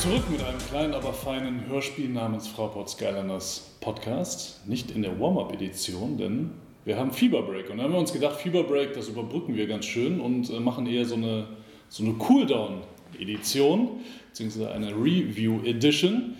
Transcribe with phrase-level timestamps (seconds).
[0.00, 4.66] zurück mit einem kleinen, aber feinen Hörspiel namens Frau Skylanders Podcast.
[4.66, 6.52] Nicht in der Warm-Up-Edition, denn
[6.86, 7.68] wir haben Fever Break.
[7.68, 10.58] Und dann haben wir uns gedacht, Fever Break, das überbrücken wir ganz schön und äh,
[10.58, 11.48] machen eher so eine,
[11.90, 14.00] so eine Cooldown-Edition,
[14.30, 16.34] beziehungsweise eine Review-Edition.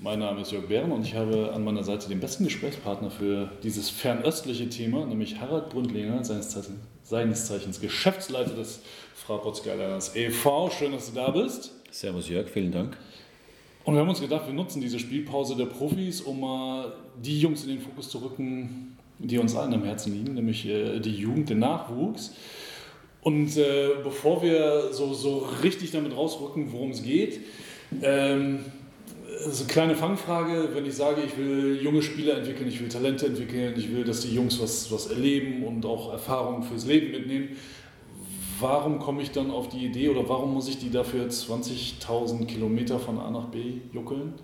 [0.00, 3.48] Mein Name ist Jörg Bären und ich habe an meiner Seite den besten Gesprächspartner für
[3.62, 8.80] dieses fernöstliche Thema, nämlich Harald Bründlinger, seines Zeichens, seines Zeichens Geschäftsleiter des
[9.14, 10.70] Fraport Skyliners e.V.
[10.70, 11.83] Schön, dass du da bist.
[11.94, 12.96] Servus Jörg, vielen Dank.
[13.84, 17.62] Und wir haben uns gedacht, wir nutzen diese Spielpause der Profis, um mal die Jungs
[17.62, 21.50] in den Fokus zu rücken, die uns allen am Herzen liegen, nämlich äh, die Jugend,
[21.50, 22.34] den Nachwuchs.
[23.22, 27.38] Und äh, bevor wir so, so richtig damit rausrücken, worum es geht,
[28.02, 28.64] ähm,
[29.48, 33.26] ist eine kleine Fangfrage, wenn ich sage, ich will junge Spieler entwickeln, ich will Talente
[33.26, 37.50] entwickeln, ich will, dass die Jungs was, was erleben und auch Erfahrungen fürs Leben mitnehmen
[38.60, 42.98] warum komme ich dann auf die Idee oder warum muss ich die dafür 20.000 Kilometer
[42.98, 44.34] von A nach B juckeln?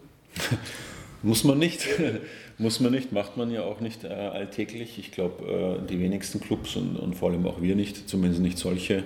[1.22, 1.86] muss man nicht.
[2.58, 4.98] muss man nicht, macht man ja auch nicht äh, alltäglich.
[4.98, 8.58] Ich glaube, äh, die wenigsten Clubs und, und, vor allem auch wir nicht, zumindest nicht
[8.58, 9.02] solche,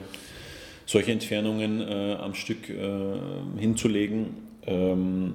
[0.86, 4.34] solche Entfernungen äh, am Stück äh, hinzulegen.
[4.66, 5.34] Ähm,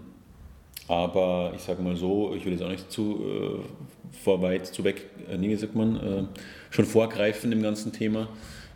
[0.88, 4.84] aber ich sage mal so, ich will jetzt auch nicht zu äh, vor weit zu
[4.84, 6.28] weg, äh, nee, wie sagt man,
[6.72, 8.28] schon vorgreifen im ganzen Thema.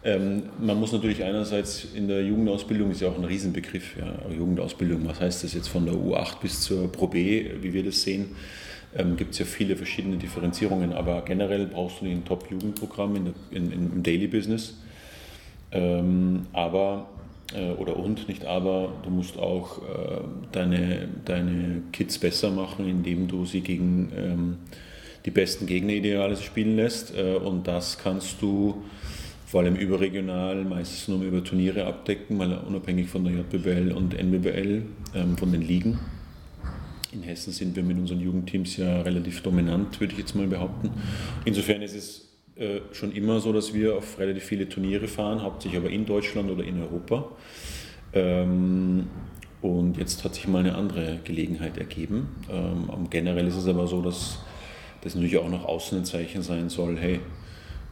[0.06, 5.08] Ähm, man muss natürlich einerseits in der Jugendausbildung, ist ja auch ein Riesenbegriff, ja, Jugendausbildung,
[5.08, 8.36] was heißt das jetzt von der U8 bis zur Pro B, wie wir das sehen,
[8.96, 13.72] ähm, gibt es ja viele verschiedene Differenzierungen, aber generell brauchst du ein Top-Jugendprogramm in, in,
[13.72, 14.76] im Daily Business.
[15.72, 17.08] Ähm, aber,
[17.56, 23.30] äh, oder und, nicht aber, du musst auch äh, deine, deine Kids besser machen, indem
[23.30, 24.58] du sie gegen ähm,
[25.26, 27.18] die besten Gegner idealerweise spielen lässt.
[27.18, 28.84] Äh, und das kannst du
[29.54, 34.82] vor allem überregional, meistens nur über Turniere abdecken, mal unabhängig von der JBL und NBBL,
[35.14, 36.00] ähm, von den Ligen.
[37.12, 40.90] In Hessen sind wir mit unseren Jugendteams ja relativ dominant, würde ich jetzt mal behaupten.
[41.46, 45.80] Insofern ist es äh, schon immer so, dass wir auf relativ viele Turniere fahren, hauptsächlich
[45.80, 47.30] aber in Deutschland oder in Europa.
[48.14, 49.06] Ähm,
[49.62, 52.30] und jetzt hat sich mal eine andere Gelegenheit ergeben.
[52.50, 54.40] Ähm, generell ist es aber so, dass
[55.02, 57.20] das natürlich auch nach außen ein Zeichen sein soll, hey,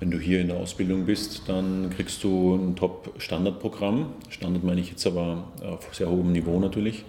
[0.01, 4.07] wenn du hier in der Ausbildung bist, dann kriegst du ein Top-Standardprogramm.
[4.29, 7.06] Standard meine ich jetzt aber auf sehr hohem Niveau natürlich.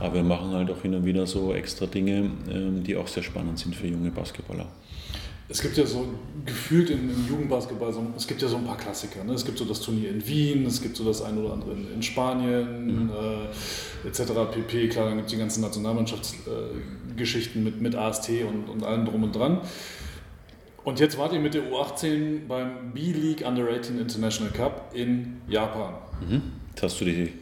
[0.00, 3.22] Aber wir machen halt auch hin und wieder so extra Dinge, ähm, die auch sehr
[3.22, 4.64] spannend sind für junge Basketballer.
[5.50, 6.06] Es gibt ja so
[6.46, 9.22] gefühlt im, Jugendbasketball, so, es gibt ja so ein paar Klassiker.
[9.22, 9.34] Ne?
[9.34, 11.92] Es gibt so das Turnier in Wien, es gibt so das ein oder andere in,
[11.92, 13.10] in Spanien, mhm.
[13.10, 14.32] äh, etc.
[14.50, 14.88] pp.
[14.88, 19.24] Klar, dann gibt es die ganzen Nationalmannschaftsgeschichten äh, mit, mit AST und, und allem drum
[19.24, 19.60] und dran.
[20.84, 25.94] Und jetzt wart ihr mit der U18 beim B-League Under 18 International Cup in Japan.
[26.20, 26.42] Mhm.
[26.70, 27.32] Jetzt hast du die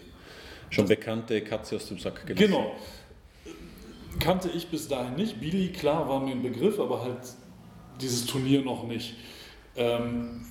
[0.70, 2.46] schon bekannte Katze aus dem Sack gelassen.
[2.46, 2.76] Genau.
[4.20, 5.40] Kannte ich bis dahin nicht.
[5.40, 7.18] B-League, klar, war mir ein Begriff, aber halt
[8.00, 9.14] dieses Turnier noch nicht.
[9.74, 10.46] Ähm,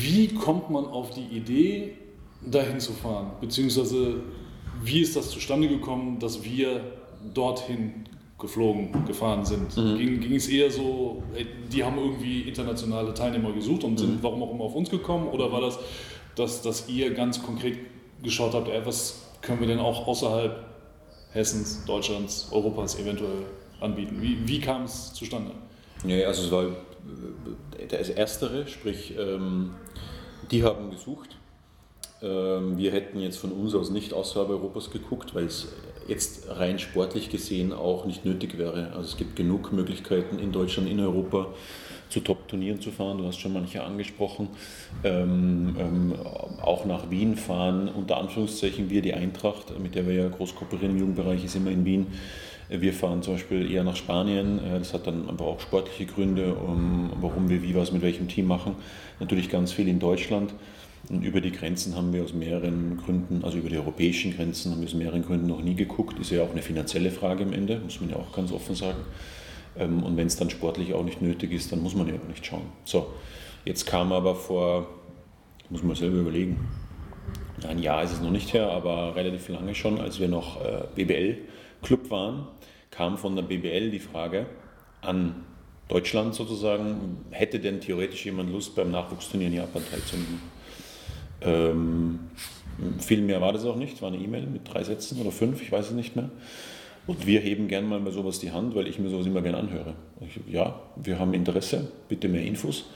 [0.00, 1.98] wie kommt man auf die Idee,
[2.42, 3.32] dahin zu fahren?
[3.40, 4.22] Beziehungsweise,
[4.82, 6.80] wie ist das zustande gekommen, dass wir
[7.32, 8.06] dorthin
[8.38, 9.76] geflogen, gefahren sind.
[9.76, 9.98] Mhm.
[9.98, 11.22] Ging, ging es eher so,
[11.72, 14.22] die haben irgendwie internationale Teilnehmer gesucht und sind mhm.
[14.22, 15.28] warum auch immer auf uns gekommen?
[15.28, 15.78] Oder war das,
[16.34, 17.78] dass, dass ihr ganz konkret
[18.22, 20.64] geschaut habt, ey, was können wir denn auch außerhalb
[21.32, 23.44] Hessens, Deutschlands, Europas eventuell
[23.80, 24.16] anbieten?
[24.20, 25.52] Wie, wie kam es zustande?
[26.06, 26.66] Ja, also es war
[27.88, 29.70] das Erstere, sprich, ähm,
[30.50, 31.36] die haben gesucht.
[32.22, 35.68] Ähm, wir hätten jetzt von uns aus nicht außerhalb Europas geguckt, weil es
[36.06, 38.92] jetzt rein sportlich gesehen auch nicht nötig wäre.
[38.94, 41.48] Also es gibt genug Möglichkeiten in Deutschland, in Europa
[42.08, 43.18] zu Top-Turnieren zu fahren.
[43.18, 44.48] Du hast schon manche angesprochen.
[45.02, 46.14] Ähm, ähm,
[46.62, 50.92] auch nach Wien fahren, unter Anführungszeichen, wir die Eintracht, mit der wir ja groß kooperieren
[50.92, 52.06] im Jugendbereich, ist immer in Wien.
[52.68, 54.58] Wir fahren zum Beispiel eher nach Spanien.
[54.58, 58.28] Äh, das hat dann aber auch sportliche Gründe, um, warum wir wie was mit welchem
[58.28, 58.76] Team machen.
[59.20, 60.52] Natürlich ganz viel in Deutschland.
[61.10, 64.80] Und über die Grenzen haben wir aus mehreren Gründen, also über die europäischen Grenzen haben
[64.80, 66.18] wir aus mehreren Gründen noch nie geguckt.
[66.18, 68.98] Ist ja auch eine finanzielle Frage am Ende, muss man ja auch ganz offen sagen.
[69.76, 72.28] Ähm, und wenn es dann sportlich auch nicht nötig ist, dann muss man ja auch
[72.28, 72.66] nicht schauen.
[72.84, 73.08] So,
[73.64, 74.86] jetzt kam aber vor,
[75.68, 76.58] muss man selber überlegen,
[77.68, 80.84] ein Jahr ist es noch nicht her, aber relativ lange schon, als wir noch äh,
[80.94, 82.48] BBL-Club waren,
[82.90, 84.46] kam von der BBL die Frage
[85.02, 85.44] an
[85.88, 90.53] Deutschland sozusagen, hätte denn theoretisch jemand Lust beim Nachwuchsturnier in Japan teilzunehmen?
[91.44, 92.20] Ähm,
[92.98, 95.70] viel mehr war das auch nicht, war eine E-Mail mit drei Sätzen oder fünf, ich
[95.70, 96.30] weiß es nicht mehr.
[97.06, 99.58] Und wir heben gerne mal bei sowas die Hand, weil ich mir sowas immer gerne
[99.58, 99.94] anhöre.
[100.20, 102.86] Ich, ja, wir haben Interesse, bitte mehr Infos.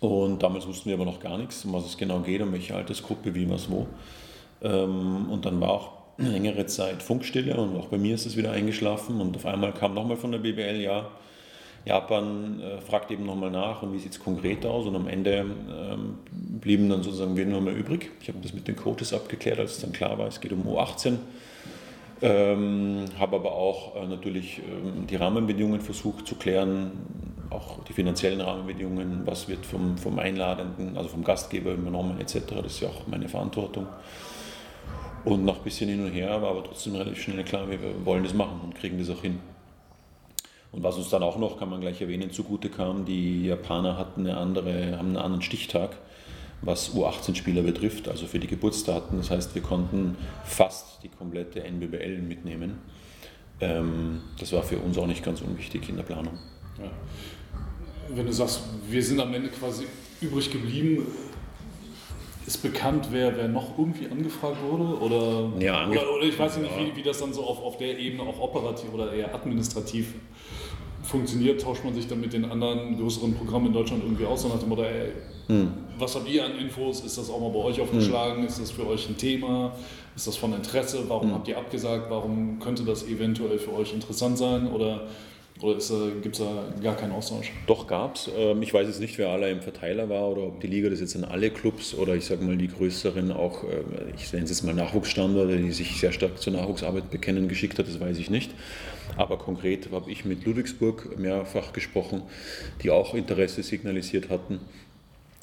[0.00, 2.74] Und damals wussten wir aber noch gar nichts, um was es genau geht, um welche
[2.74, 3.86] Altersgruppe, wie, was, wo.
[4.62, 8.36] Ähm, und dann war auch eine längere Zeit Funkstille und auch bei mir ist es
[8.36, 11.08] wieder eingeschlafen und auf einmal kam nochmal von der BBL, ja,
[11.88, 15.46] Japan äh, fragt eben nochmal nach und wie sieht es konkret aus und am Ende
[15.70, 16.18] ähm,
[16.60, 18.10] blieben dann sozusagen wir nur mehr übrig.
[18.20, 20.62] Ich habe das mit den Coaches abgeklärt, als es dann klar war, es geht um
[20.66, 21.16] U18.
[22.20, 26.90] Ähm, habe aber auch äh, natürlich ähm, die Rahmenbedingungen versucht zu klären,
[27.48, 32.40] auch die finanziellen Rahmenbedingungen, was wird vom, vom Einladenden, also vom Gastgeber übernommen etc.
[32.62, 33.86] Das ist ja auch meine Verantwortung.
[35.24, 38.24] Und noch ein bisschen hin und her war aber trotzdem relativ schnell klar, wir wollen
[38.24, 39.38] das machen und kriegen das auch hin.
[40.70, 44.26] Und was uns dann auch noch, kann man gleich erwähnen, zugute kam, die Japaner hatten
[44.26, 45.96] eine andere, haben einen anderen Stichtag,
[46.60, 49.16] was U18-Spieler betrifft, also für die Geburtsdaten.
[49.16, 52.78] Das heißt, wir konnten fast die komplette NBBL mitnehmen.
[53.60, 56.38] Ähm, das war für uns auch nicht ganz unwichtig in der Planung.
[56.78, 56.90] Ja.
[58.10, 59.84] Wenn du sagst, wir sind am Ende quasi
[60.20, 61.06] übrig geblieben,
[62.48, 64.98] ist bekannt, wer, wer noch irgendwie angefragt wurde?
[64.98, 67.76] Oder, ja, angef oder, oder, ich weiß nicht, wie, wie das dann so auf, auf
[67.76, 70.14] der Ebene auch operativ oder eher administrativ
[71.02, 71.60] funktioniert.
[71.60, 74.60] Tauscht man sich dann mit den anderen größeren Programmen in Deutschland irgendwie aus und nach
[74.60, 75.12] dem Motto, ey,
[75.48, 75.72] hm.
[75.98, 77.00] was habt ihr an Infos?
[77.00, 78.38] Ist das auch mal bei euch aufgeschlagen?
[78.38, 78.46] Hm.
[78.46, 79.74] Ist das für euch ein Thema?
[80.16, 81.04] Ist das von Interesse?
[81.06, 81.34] Warum hm.
[81.34, 82.06] habt ihr abgesagt?
[82.08, 84.72] Warum könnte das eventuell für euch interessant sein?
[84.72, 85.02] Oder
[85.60, 85.78] oder
[86.22, 87.52] gibt es da gar keinen Austausch?
[87.66, 88.30] Doch, gab es.
[88.36, 91.00] Ähm, ich weiß jetzt nicht, wer alle im Verteiler war oder ob die Liga das
[91.00, 93.82] jetzt an alle Clubs oder ich sage mal die größeren auch, äh,
[94.16, 97.88] ich nenne es jetzt mal Nachwuchsstandorte, die sich sehr stark zur Nachwuchsarbeit bekennen, geschickt hat,
[97.88, 98.52] das weiß ich nicht.
[99.16, 102.22] Aber konkret habe ich mit Ludwigsburg mehrfach gesprochen,
[102.82, 104.60] die auch Interesse signalisiert hatten.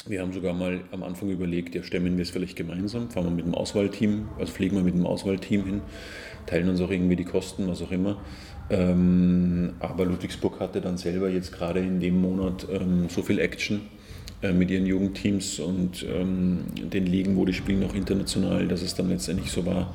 [0.07, 3.31] Wir haben sogar mal am Anfang überlegt, ja, stemmen wir es vielleicht gemeinsam, fahren wir
[3.31, 5.81] mit dem Auswahlteam, also fliegen wir mit dem Auswahlteam hin,
[6.45, 8.21] teilen uns auch irgendwie die Kosten, was auch immer.
[8.69, 13.81] Ähm, aber Ludwigsburg hatte dann selber jetzt gerade in dem Monat ähm, so viel Action
[14.41, 18.95] äh, mit ihren Jugendteams und ähm, den Ligen, wo die spielen, auch international, dass es
[18.95, 19.93] dann letztendlich so war,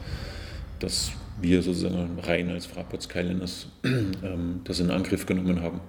[0.79, 5.81] dass wir sozusagen rein als Fraport Skyliners ähm, das in Angriff genommen haben.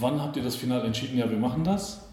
[0.00, 2.08] Wann habt ihr das Final entschieden, ja, wir machen das?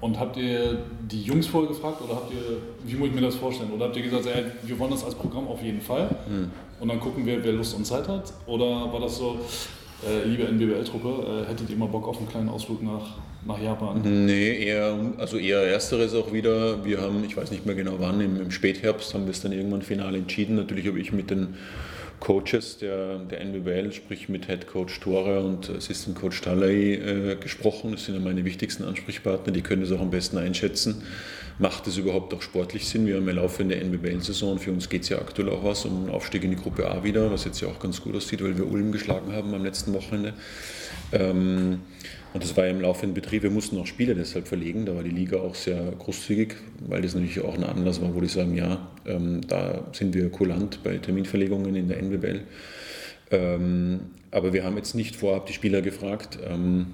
[0.00, 0.78] Und habt ihr
[1.10, 3.72] die Jungs vorher gefragt oder habt ihr, wie muss ich mir das vorstellen?
[3.72, 6.50] Oder habt ihr gesagt, ey, wir wollen das als Programm auf jeden Fall mhm.
[6.80, 8.32] Und dann gucken wir, wer Lust und Zeit hat?
[8.46, 9.38] Oder war das so,
[10.06, 14.02] äh, liebe NBBL-Truppe, äh, hättet ihr mal Bock auf einen kleinen Ausflug nach, nach Japan?
[14.02, 16.84] Nee, eher, also eher ersteres auch wieder.
[16.84, 19.52] Wir haben, ich weiß nicht mehr genau wann, im, im Spätherbst haben wir es dann
[19.52, 20.56] irgendwann final entschieden.
[20.56, 21.54] Natürlich habe ich mit den
[22.20, 27.92] Coaches der, der NBBL, sprich mit Head Coach Tore und Assistant Coach Talay äh, gesprochen.
[27.92, 31.02] Das sind ja meine wichtigsten Ansprechpartner, die können das auch am besten einschätzen.
[31.58, 33.06] Macht es überhaupt auch sportlich Sinn?
[33.06, 34.58] Wir haben ja laufende NBBL-Saison.
[34.58, 37.02] Für uns geht es ja aktuell auch was um einen Aufstieg in die Gruppe A
[37.02, 39.94] wieder, was jetzt ja auch ganz gut aussieht, weil wir Ulm geschlagen haben am letzten
[39.94, 40.34] Wochenende.
[41.12, 41.80] Ähm,
[42.34, 43.42] und das war ja im laufenden Betrieb.
[43.42, 44.84] Wir mussten auch Spiele deshalb verlegen.
[44.84, 46.56] Da war die Liga auch sehr großzügig,
[46.86, 50.28] weil das natürlich auch ein Anlass war, wo die sagen, ja, ähm, da sind wir
[50.28, 52.42] kulant bei Terminverlegungen in der NBBL.
[53.30, 54.00] Ähm,
[54.30, 56.38] aber wir haben jetzt nicht vorab die Spieler gefragt.
[56.46, 56.88] Ähm,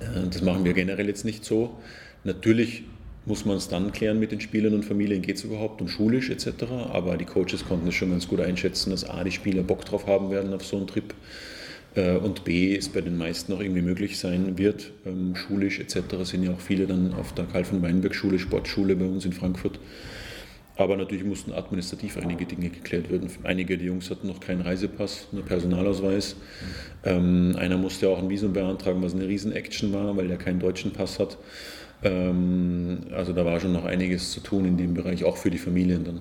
[0.00, 1.78] äh, das machen wir generell jetzt nicht so.
[2.24, 2.84] Natürlich
[3.26, 6.30] muss man es dann klären mit den Spielern und Familien, geht es überhaupt und schulisch
[6.30, 6.64] etc.
[6.92, 10.06] Aber die Coaches konnten es schon ganz gut einschätzen, dass A, die Spieler Bock drauf
[10.06, 11.14] haben werden auf so einen Trip
[11.94, 16.00] äh, und B, es bei den meisten auch irgendwie möglich sein wird, ähm, schulisch etc.
[16.22, 19.32] sind ja auch viele dann auf der Karl von Weinberg Schule, Sportschule bei uns in
[19.32, 19.78] Frankfurt.
[20.76, 23.28] Aber natürlich mussten administrativ einige Dinge geklärt werden.
[23.42, 26.36] Einige der Jungs hatten noch keinen Reisepass, einen Personalausweis.
[27.04, 30.92] Ähm, einer musste auch ein Visum beantragen, was eine Riesen-Action war, weil er keinen deutschen
[30.92, 31.36] Pass hat.
[32.02, 35.58] Ähm, also da war schon noch einiges zu tun in dem Bereich, auch für die
[35.58, 36.20] Familien dann.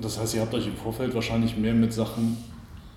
[0.00, 2.36] Das heißt, ihr habt euch im Vorfeld wahrscheinlich mehr mit Sachen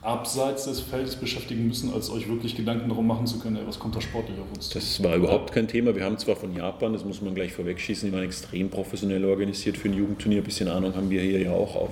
[0.02, 3.98] abseits des Feldes beschäftigen müssen, als euch wirklich Gedanken darum machen zu können, was kommt
[3.98, 4.76] da sportlich auf uns zu.
[4.76, 5.94] Das war überhaupt kein Thema.
[5.94, 9.76] Wir haben zwar von Japan, das muss man gleich vorwegschießen, die waren extrem professionell organisiert
[9.76, 10.38] für ein Jugendturnier.
[10.40, 11.90] Ein bisschen Ahnung haben wir hier ja auch auf.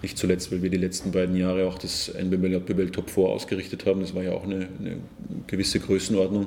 [0.00, 3.84] Nicht zuletzt, weil wir die letzten beiden Jahre auch das NBBL JBL Top 4 ausgerichtet
[3.84, 4.00] haben.
[4.00, 4.96] Das war ja auch eine, eine
[5.46, 6.46] gewisse Größenordnung.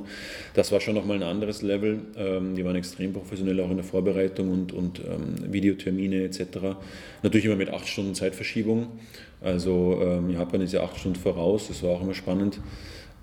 [0.56, 2.00] Das war schon nochmal ein anderes Level.
[2.18, 6.78] Ähm, die waren extrem professionell auch in der Vorbereitung und, und ähm, Videotermine etc.
[7.22, 8.88] Natürlich immer mit acht Stunden Zeitverschiebung.
[9.46, 12.60] Also ähm, Japan ist ja acht Stunden voraus, das war auch immer spannend.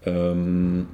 [0.07, 0.87] Ähm,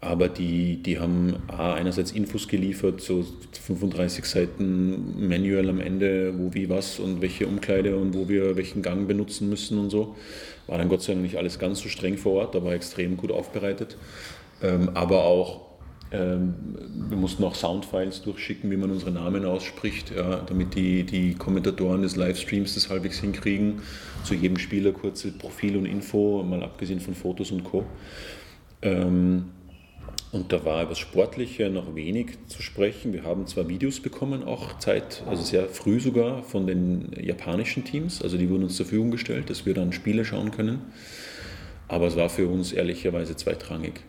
[0.00, 3.26] aber die, die haben A, einerseits Infos geliefert, so
[3.66, 8.80] 35 Seiten Manual am Ende, wo wie was und welche Umkleide und wo wir welchen
[8.80, 10.16] Gang benutzen müssen und so.
[10.66, 13.30] War dann Gott sei Dank nicht alles ganz so streng vor Ort, aber extrem gut
[13.30, 13.98] aufbereitet.
[14.62, 15.67] Ähm, aber auch
[16.10, 22.02] wir mussten auch Soundfiles durchschicken, wie man unsere Namen ausspricht, ja, damit die, die Kommentatoren
[22.02, 23.82] des Livestreams das halbwegs hinkriegen.
[24.24, 27.84] Zu jedem Spieler kurze Profil und Info, mal abgesehen von Fotos und Co.
[28.82, 29.50] Ähm,
[30.30, 33.14] Und da war über das Sportliche noch wenig zu sprechen.
[33.14, 38.20] Wir haben zwar Videos bekommen, auch Zeit, also sehr früh sogar von den japanischen Teams.
[38.22, 40.80] Also die wurden uns zur Verfügung gestellt, dass wir dann Spiele schauen können.
[41.86, 44.00] Aber es war für uns ehrlicherweise zweitrangig.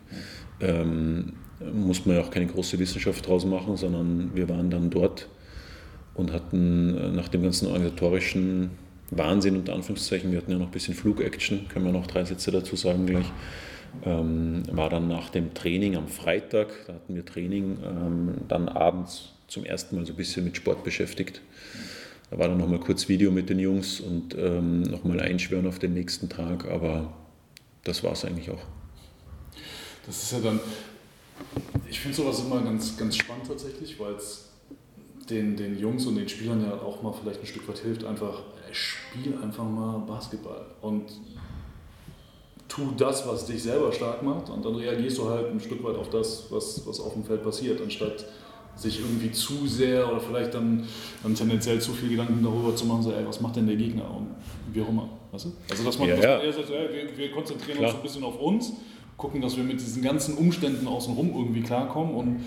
[0.60, 1.32] Ähm,
[1.72, 5.28] muss man ja auch keine große Wissenschaft draus machen, sondern wir waren dann dort
[6.14, 8.70] und hatten äh, nach dem ganzen organisatorischen
[9.10, 12.50] Wahnsinn unter Anführungszeichen, wir hatten ja noch ein bisschen Flugaction, können wir noch drei Sätze
[12.50, 13.26] dazu sagen gleich,
[14.04, 19.32] ähm, war dann nach dem Training am Freitag, da hatten wir Training, ähm, dann abends
[19.48, 21.42] zum ersten Mal so ein bisschen mit Sport beschäftigt.
[22.30, 25.94] Da war dann nochmal kurz Video mit den Jungs und ähm, nochmal einschwören auf den
[25.94, 27.12] nächsten Tag, aber
[27.82, 28.62] das war es eigentlich auch.
[30.06, 30.60] Das ist ja dann,
[31.88, 34.50] ich finde sowas immer ganz, ganz spannend tatsächlich, weil es
[35.28, 38.42] den, den Jungs und den Spielern ja auch mal vielleicht ein Stück weit hilft, einfach
[38.72, 41.04] spiel einfach mal Basketball und
[42.68, 45.96] tu das, was dich selber stark macht und dann reagierst du halt ein Stück weit
[45.96, 48.24] auf das, was, was auf dem Feld passiert, anstatt
[48.76, 50.86] sich irgendwie zu sehr oder vielleicht dann,
[51.22, 54.08] dann tendenziell zu viel Gedanken darüber zu machen, so, ey, was macht denn der Gegner
[54.16, 54.28] und
[54.72, 55.08] wie auch immer.
[55.32, 55.52] Weißt du?
[55.68, 57.90] Also dass man, ja, dass man eher sagt, ey, wir, wir, konzentrieren Klar.
[57.90, 58.72] uns ein bisschen auf uns,
[59.20, 62.40] gucken, dass wir mit diesen ganzen Umständen außenrum irgendwie klarkommen und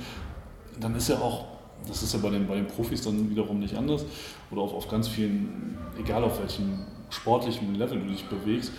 [0.80, 1.46] dann ist ja auch
[1.88, 4.06] das ist ja bei den, bei den Profis dann wiederum nicht anders.
[4.52, 8.72] Oder auf, auf ganz vielen, egal auf welchem sportlichen Level du dich bewegst.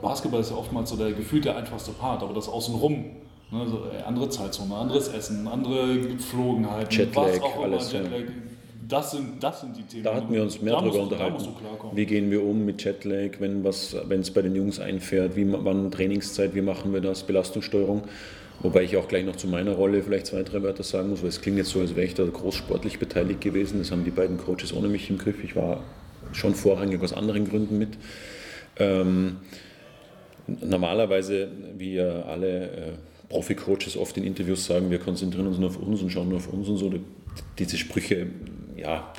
[0.00, 3.04] Basketball ist ja oftmals so der gefühlt der einfachste Part, aber das Außenrum,
[3.50, 8.24] ne, so andere Zeitzone, anderes Essen, andere Geflogenheiten, Jetlag, was auch immer, alles, Jetlag,
[8.90, 10.04] das sind, das sind die Themen.
[10.04, 11.48] Da hatten wir uns mehr darüber unterhalten.
[11.92, 16.54] Wie gehen wir um mit Jetlag, wenn es bei den Jungs einfährt, wie, wann Trainingszeit,
[16.54, 18.02] wie machen wir das, Belastungssteuerung.
[18.62, 21.30] Wobei ich auch gleich noch zu meiner Rolle vielleicht zwei, drei Wörter sagen muss, weil
[21.30, 23.78] es klingt jetzt so, als wäre ich da großsportlich beteiligt gewesen.
[23.78, 25.42] Das haben die beiden Coaches ohne mich im Griff.
[25.42, 25.82] Ich war
[26.32, 27.90] schon vorrangig aus anderen Gründen mit.
[28.78, 29.38] Ähm,
[30.46, 32.92] normalerweise, wie ja alle äh,
[33.30, 36.52] Profi-Coaches oft in Interviews sagen, wir konzentrieren uns nur auf uns und schauen nur auf
[36.52, 36.90] uns und so.
[37.58, 38.26] Diese Sprüche,
[38.76, 39.12] ja,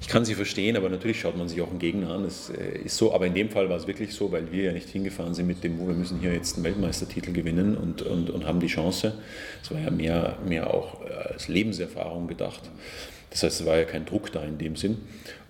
[0.00, 2.24] ich kann sie verstehen, aber natürlich schaut man sich auch einen Gegner an.
[2.24, 4.72] Das äh, ist so, aber in dem Fall war es wirklich so, weil wir ja
[4.72, 8.46] nicht hingefahren sind mit dem, wir müssen hier jetzt einen Weltmeistertitel gewinnen und, und, und
[8.46, 9.14] haben die Chance.
[9.62, 12.70] Es war ja mehr, mehr auch als Lebenserfahrung gedacht.
[13.30, 14.98] Das heißt, es war ja kein Druck da in dem Sinn.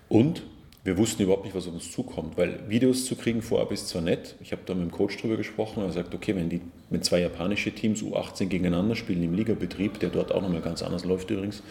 [0.09, 0.43] Und
[0.83, 4.01] wir wussten überhaupt nicht, was auf uns zukommt, weil Videos zu kriegen vorab ist zwar
[4.01, 7.05] nett, ich habe da mit dem Coach drüber gesprochen, er sagt, okay, wenn die mit
[7.05, 11.29] zwei japanische Teams U18 gegeneinander spielen im Ligabetrieb, der dort auch nochmal ganz anders läuft
[11.29, 11.61] übrigens,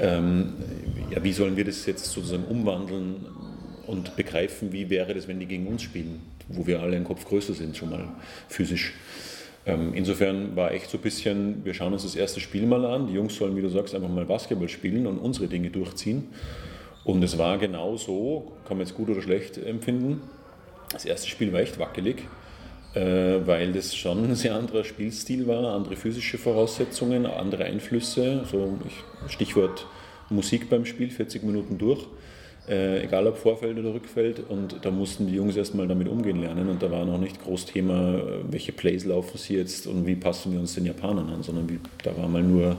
[0.00, 0.54] ähm,
[1.10, 3.26] ja, wie sollen wir das jetzt sozusagen umwandeln
[3.86, 7.24] und begreifen, wie wäre das, wenn die gegen uns spielen, wo wir alle einen Kopf
[7.26, 8.08] größer sind, schon mal
[8.48, 8.94] physisch.
[9.66, 13.06] Ähm, insofern war echt so ein bisschen, wir schauen uns das erste Spiel mal an,
[13.06, 16.28] die Jungs sollen, wie du sagst, einfach mal Basketball spielen und unsere Dinge durchziehen.
[17.04, 20.22] Und es war genau so, kann man jetzt gut oder schlecht empfinden.
[20.92, 22.24] Das erste Spiel war echt wackelig,
[22.94, 23.00] äh,
[23.46, 28.44] weil das schon ein sehr anderer Spielstil war, andere physische Voraussetzungen, andere Einflüsse.
[28.50, 28.78] So
[29.28, 29.86] Stichwort
[30.28, 32.06] Musik beim Spiel, 40 Minuten durch.
[32.68, 34.42] Äh, egal ob Vorfeld oder Rückfeld.
[34.48, 36.68] Und da mussten die Jungs erstmal damit umgehen lernen.
[36.68, 40.52] Und da war noch nicht groß Thema, welche Plays laufen sie jetzt und wie passen
[40.52, 42.76] wir uns den Japanern an, sondern wie, da war mal nur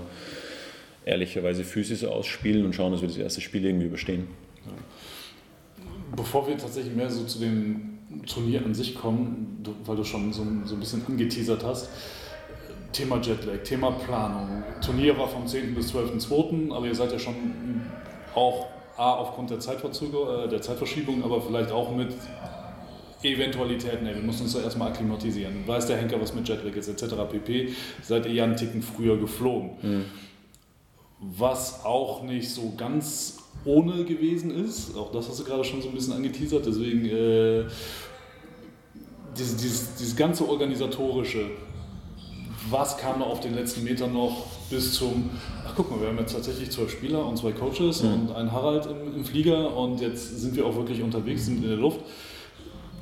[1.06, 4.28] ehrlicherweise Physis ausspielen und schauen, dass wir das erste Spiel irgendwie überstehen.
[6.16, 10.46] Bevor wir tatsächlich mehr so zu dem Turnier an sich kommen, weil du schon so,
[10.66, 11.90] so ein bisschen angeteasert hast,
[12.92, 14.64] Thema Jetlag, Thema Planung.
[14.86, 15.74] Turnier war vom 10.
[15.74, 17.82] bis 12.2., aber ihr seid ja schon
[18.36, 18.68] auch
[18.98, 22.14] A, aufgrund der, Zeitverzögerung, äh, der Zeitverschiebung, aber vielleicht auch mit
[23.24, 25.66] Eventualitäten, ey, wir müssen uns da erstmal akklimatisieren.
[25.66, 27.16] Weiß der Henker, was mit Jetlag ist, etc.
[27.32, 27.70] pp.
[28.02, 29.72] Seid ihr ja einen Ticken früher geflogen.
[29.82, 30.06] Mhm
[31.22, 34.98] was auch nicht so ganz ohne gewesen ist.
[34.98, 36.66] Auch das hast du gerade schon so ein bisschen angeteasert.
[36.66, 37.66] Deswegen äh,
[39.38, 41.46] dieses, dieses, dieses ganze organisatorische,
[42.70, 45.30] was kam da auf den letzten Metern noch bis zum,
[45.66, 48.14] ach guck mal, wir haben jetzt tatsächlich zwölf Spieler und zwei Coaches mhm.
[48.14, 51.70] und einen Harald im, im, Flieger und jetzt sind wir auch wirklich unterwegs, sind in
[51.70, 52.00] der Luft.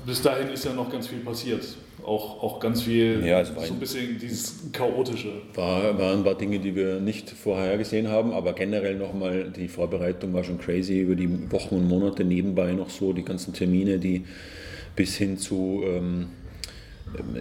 [0.06, 1.64] Bis dahin ist ja noch ganz viel passiert
[2.10, 5.30] auch, auch ganz viel, ja, so ein bisschen dieses Chaotische.
[5.54, 9.68] War, waren ein paar Dinge, die wir nicht vorher gesehen haben, aber generell nochmal, die
[9.68, 14.00] Vorbereitung war schon crazy über die Wochen und Monate nebenbei noch so, die ganzen Termine,
[14.00, 14.26] die
[14.96, 16.28] bis hin zu ähm,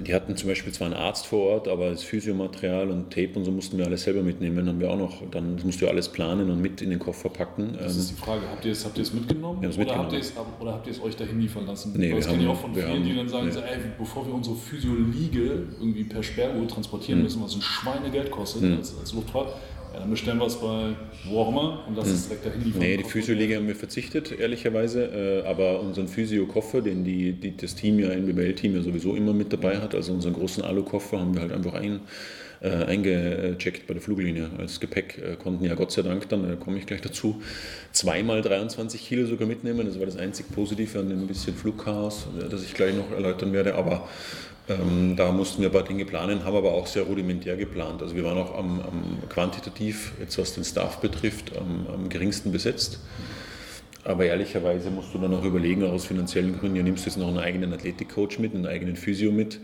[0.07, 3.45] die hatten zum Beispiel zwar einen Arzt vor Ort, aber das Physiomaterial und Tape und
[3.45, 4.67] so mussten wir alles selber mitnehmen.
[4.69, 7.77] Haben wir auch noch, dann musst du alles planen und mit in den Koffer packen.
[7.79, 9.61] Das ist ähm, die Frage, habt ihr es, habt ihr es mitgenommen?
[9.61, 10.05] Wir oder, mitgenommen.
[10.05, 11.93] Habt ihr es, oder habt ihr es euch dahin liefern lassen?
[11.97, 13.53] Nee, das kenne ich auch von vielen, haben, die dann sagen, nee.
[13.53, 17.25] so, ey, bevor wir unsere Physio-Liege irgendwie per Sperrgut transportieren mhm.
[17.25, 18.77] müssen, was ein Schweinegeld kostet mhm.
[18.79, 19.55] als, als Luftfahrt,
[19.99, 22.14] ja, dann bestellen wir es bei wo auch immer und lassen hm.
[22.14, 22.81] es direkt dahin liefern.
[22.81, 25.43] Nee, die Physioliga haben wir verzichtet, ehrlicherweise.
[25.45, 29.33] Äh, aber unseren Physio-Koffer, den die, die, das Team ja, ein BBL-Team ja sowieso immer
[29.33, 32.00] mit dabei hat, also unseren großen Alu-Koffer, haben wir halt einfach ein,
[32.61, 35.19] äh, eingecheckt bei der Fluglinie als Gepäck.
[35.19, 37.40] Äh, konnten ja Gott sei Dank dann, da komme ich gleich dazu,
[37.93, 39.87] zweimal 23 Kilo sogar mitnehmen.
[39.87, 43.52] Das war das einzig Positive an dem bisschen Flugchaos, äh, das ich gleich noch erläutern
[43.52, 43.75] werde.
[43.75, 44.09] Aber
[44.69, 48.03] ähm, da mussten wir ein paar Dinge planen, haben aber auch sehr rudimentär geplant.
[48.03, 52.53] Also wir waren auch am, am quantitativ, jetzt was den Staff betrifft, am, am, geringsten
[52.53, 53.01] besetzt.
[54.05, 57.19] Aber ehrlicherweise musst du dann auch überlegen, auch aus finanziellen Gründen, ja, nimmst du jetzt
[57.19, 59.61] noch einen eigenen Athletikcoach mit, einen eigenen Physio mit.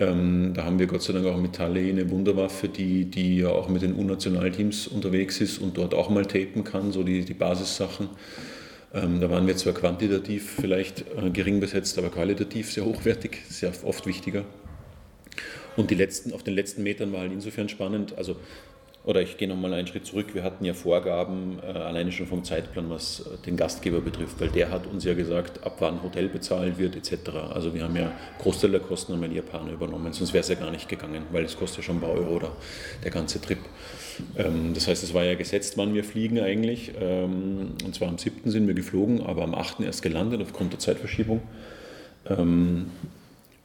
[0.00, 3.48] Ähm, da haben wir Gott sei Dank auch mit Talle eine Wunderwaffe, die, die ja
[3.48, 7.34] auch mit den U-Nationalteams unterwegs ist und dort auch mal tapen kann, so die, die
[7.34, 8.08] Basissachen.
[8.94, 13.72] Ähm, da waren wir zwar quantitativ vielleicht äh, gering besetzt, aber qualitativ sehr hochwertig, sehr
[13.84, 14.44] oft wichtiger.
[15.76, 18.16] Und die letzten, auf den letzten Metern war halt insofern spannend.
[18.16, 18.36] Also
[19.08, 20.34] oder ich gehe nochmal einen Schritt zurück.
[20.34, 24.48] Wir hatten ja Vorgaben, äh, alleine schon vom Zeitplan, was äh, den Gastgeber betrifft, weil
[24.48, 27.30] der hat uns ja gesagt, ab wann Hotel bezahlt wird etc.
[27.54, 30.56] Also wir haben ja Großteil der Kosten haben wir Japaner übernommen, sonst wäre es ja
[30.56, 32.52] gar nicht gegangen, weil es kostet ja schon ein paar Euro oder
[33.02, 33.60] der ganze Trip.
[34.36, 36.92] Ähm, das heißt, es war ja gesetzt, wann wir fliegen eigentlich.
[37.00, 38.50] Ähm, und zwar am 7.
[38.50, 39.80] sind wir geflogen, aber am 8.
[39.80, 41.40] erst gelandet aufgrund der Zeitverschiebung.
[42.28, 42.86] Ähm,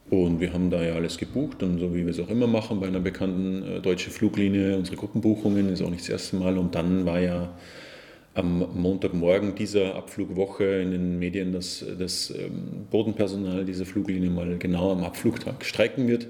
[0.10, 2.80] und wir haben da ja alles gebucht und so wie wir es auch immer machen
[2.80, 6.58] bei einer bekannten äh, deutschen Fluglinie, unsere Gruppenbuchungen ist auch nicht das erste Mal.
[6.58, 7.54] Und dann war ja
[8.36, 12.34] am Montagmorgen dieser Abflugwoche in den Medien, dass das
[12.90, 16.26] Bodenpersonal dieser Fluglinie mal genau am Abflugtag streiken wird.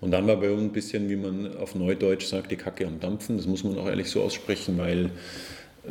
[0.00, 3.00] Und dann war bei uns ein bisschen, wie man auf Neudeutsch sagt, die Kacke am
[3.00, 3.36] Dampfen.
[3.36, 5.10] Das muss man auch ehrlich so aussprechen, weil,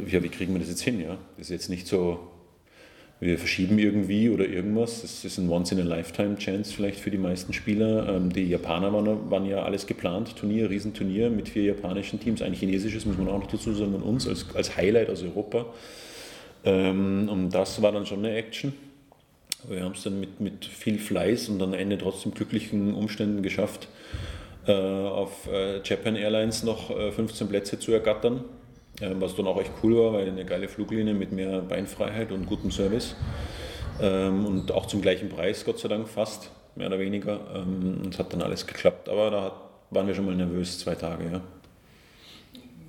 [0.07, 0.99] ja, wie kriegen wir das jetzt hin?
[0.99, 1.17] Ja?
[1.37, 2.19] Das ist jetzt nicht so
[3.19, 5.01] wir verschieben irgendwie oder irgendwas.
[5.01, 8.07] Das ist ein Once-in-a-Lifetime-Chance vielleicht für die meisten Spieler.
[8.07, 12.53] Ähm, die Japaner waren, waren, ja alles geplant, Turnier, Riesenturnier mit vier japanischen Teams, ein
[12.53, 15.65] chinesisches, muss man auch noch dazu sagen, und uns als, als Highlight aus Europa.
[16.63, 18.73] Ähm, und das war dann schon eine Action.
[19.67, 23.87] Wir haben es dann mit, mit viel Fleiß und am Ende trotzdem glücklichen Umständen geschafft,
[24.67, 28.43] äh, auf äh, Japan Airlines noch 15 äh, Plätze zu ergattern
[29.01, 32.69] was dann auch echt cool war, weil eine geile Fluglinie mit mehr Beinfreiheit und gutem
[32.69, 33.15] Service
[34.01, 37.39] ähm, und auch zum gleichen Preis, Gott sei Dank fast, mehr oder weniger.
[37.55, 41.31] Ähm, es hat dann alles geklappt, aber da waren wir schon mal nervös, zwei Tage.
[41.31, 41.41] Ja.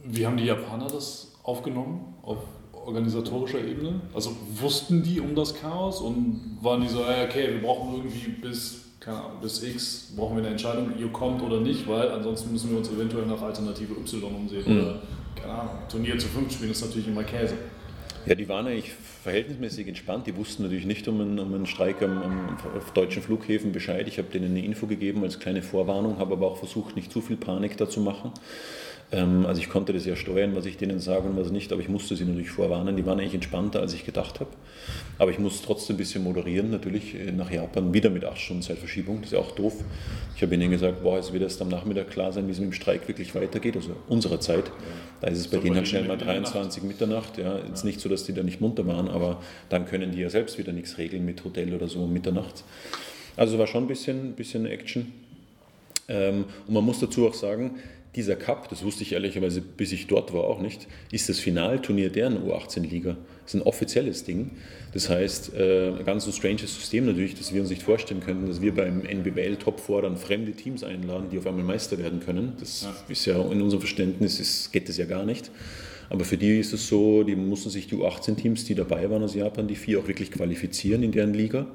[0.05, 2.39] Wie haben die Japaner das aufgenommen auf
[2.85, 4.01] organisatorischer Ebene?
[4.15, 8.83] Also wussten die um das Chaos und waren die so, okay, wir brauchen irgendwie bis,
[9.01, 12.71] keine Ahnung, bis X, brauchen wir eine Entscheidung, ihr kommt oder nicht, weil ansonsten müssen
[12.71, 14.65] wir uns eventuell nach Alternative Y umsehen.
[14.67, 14.81] Mhm.
[14.81, 15.03] Oder
[15.41, 17.55] keine Ahnung, Turnier zu fünf spielen ist natürlich immer Käse.
[18.27, 20.27] Ja, die waren eigentlich verhältnismäßig entspannt.
[20.27, 24.07] Die wussten natürlich nicht um einen, um einen Streik am, am, auf deutschen Flughäfen Bescheid.
[24.09, 27.23] Ich habe denen eine Info gegeben als kleine Vorwarnung, habe aber auch versucht, nicht zu
[27.23, 28.33] viel Panik da zu machen.
[29.13, 31.83] Ähm, also ich konnte das ja steuern, was ich denen sage und was nicht, aber
[31.83, 32.97] ich musste sie natürlich vorwarnen.
[32.97, 34.51] Die waren eigentlich entspannter, als ich gedacht habe.
[35.19, 38.63] Aber ich muss trotzdem ein bisschen moderieren, natürlich äh, nach Japan, wieder mit 8 Stunden
[38.63, 39.17] Zeitverschiebung.
[39.17, 39.75] Das ist ja auch doof.
[40.37, 42.71] Ich habe ihnen gesagt, boah, es wird erst am Nachmittag klar sein, wie es mit
[42.71, 44.71] dem Streik wirklich weitergeht, also unserer Zeit.
[45.21, 47.37] Da ist es bei so denen halt schnell mal 23 Mitternacht.
[47.37, 50.31] Ja, ist nicht so, dass die da nicht munter waren, aber dann können die ja
[50.31, 52.65] selbst wieder nichts regeln mit Hotel oder so um Mitternacht.
[53.37, 55.13] Also war schon ein bisschen, bisschen Action.
[56.09, 57.77] Ähm, und man muss dazu auch sagen,
[58.17, 62.11] dieser Cup, das wusste ich ehrlicherweise, bis ich dort war, auch nicht, ist das Finalturnier
[62.11, 63.17] deren U18-Liga.
[63.45, 64.51] Das ist ein offizielles Ding.
[64.93, 68.49] Das heißt, äh, ein ganz so stranges System natürlich, dass wir uns nicht vorstellen könnten,
[68.49, 72.19] dass wir beim NBBL Top 4 dann fremde Teams einladen, die auf einmal Meister werden
[72.21, 72.55] können.
[72.59, 72.95] Das ja.
[73.09, 75.51] ist ja in unserem Verständnis ist, geht das ja gar nicht.
[76.09, 79.37] Aber für die ist es so, die mussten sich die U18-Teams, die dabei waren aus
[79.37, 81.69] Japan, die vier auch wirklich qualifizieren in deren Liga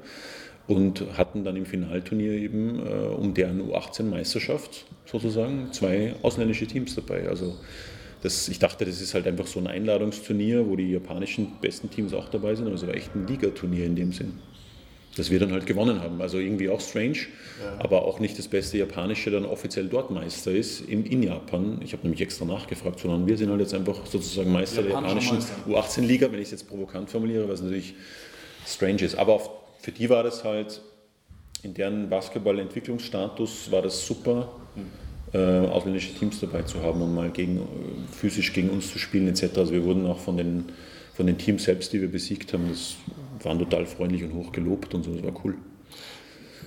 [0.68, 7.28] und hatten dann im Finalturnier eben äh, um deren U18-Meisterschaft sozusagen zwei ausländische Teams dabei.
[7.28, 7.54] Also
[8.22, 12.12] das, ich dachte, das ist halt einfach so ein Einladungsturnier, wo die japanischen besten Teams
[12.12, 14.38] auch dabei sind, aber es war echt ein Ligaturnier in dem Sinn.
[15.16, 16.20] Das wir dann halt gewonnen haben.
[16.20, 17.78] Also irgendwie auch strange, ja.
[17.78, 21.80] aber auch nicht das beste Japanische dann offiziell dort Meister ist in, in Japan.
[21.82, 25.38] Ich habe nämlich extra nachgefragt, sondern wir sind halt jetzt einfach sozusagen Meister der japanischen
[25.66, 27.94] U18-Liga, wenn ich es jetzt provokant formuliere, was natürlich
[28.66, 29.16] strange ist.
[29.16, 29.50] Aber auf
[29.86, 30.80] für die war das halt,
[31.62, 34.48] in deren Basketball-Entwicklungsstatus war das super,
[35.32, 37.60] äh, ausländische Teams dabei zu haben und mal gegen,
[38.10, 39.56] physisch gegen uns zu spielen etc.
[39.58, 40.64] Also wir wurden auch von den,
[41.14, 42.96] von den Teams selbst, die wir besiegt haben, das
[43.44, 45.54] waren total freundlich und hoch gelobt und so, das war cool.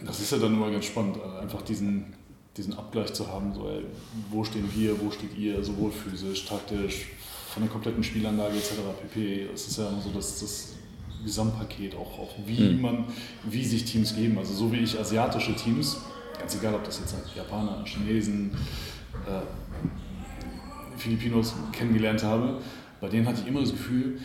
[0.06, 2.14] Das ist ja dann immer ganz spannend, äh, einfach diesen,
[2.56, 3.84] diesen Abgleich zu haben, so, ey,
[4.32, 7.08] wo stehen wir, wo steht ihr, sowohl physisch, taktisch,
[7.54, 8.76] von der kompletten Spielanlage etc.
[9.02, 9.50] pp.
[9.54, 10.79] Es ist ja immer so, dass das
[11.24, 12.82] Gesamtpaket, auch, auch wie mhm.
[12.82, 13.06] man,
[13.44, 14.38] wie sich Teams geben.
[14.38, 15.98] Also so wie ich asiatische Teams,
[16.40, 18.52] ganz egal ob das jetzt halt Japaner, Chinesen,
[19.26, 22.60] äh, Filipinos kennengelernt habe,
[23.02, 24.20] bei denen hatte ich immer das Gefühl,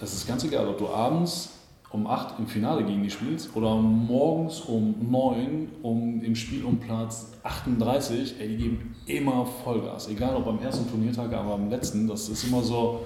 [0.00, 1.50] es ist ganz egal, ob du abends
[1.92, 6.78] um 8 im Finale gegen die spielst oder morgens um 9 um, im Spiel um
[6.78, 10.08] Platz 38, ey, die geben immer Vollgas.
[10.08, 13.04] Egal ob am ersten Turniertag, aber am letzten, das ist immer so,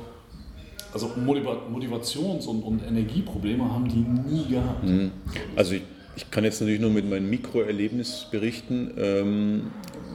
[0.96, 4.84] also Motivations- und, und Energieprobleme haben die nie gehabt.
[4.84, 5.10] Mhm.
[5.54, 5.82] Also ich,
[6.16, 8.92] ich, kann jetzt natürlich nur mit meinem Mikroerlebnis berichten.
[8.96, 9.62] Ähm,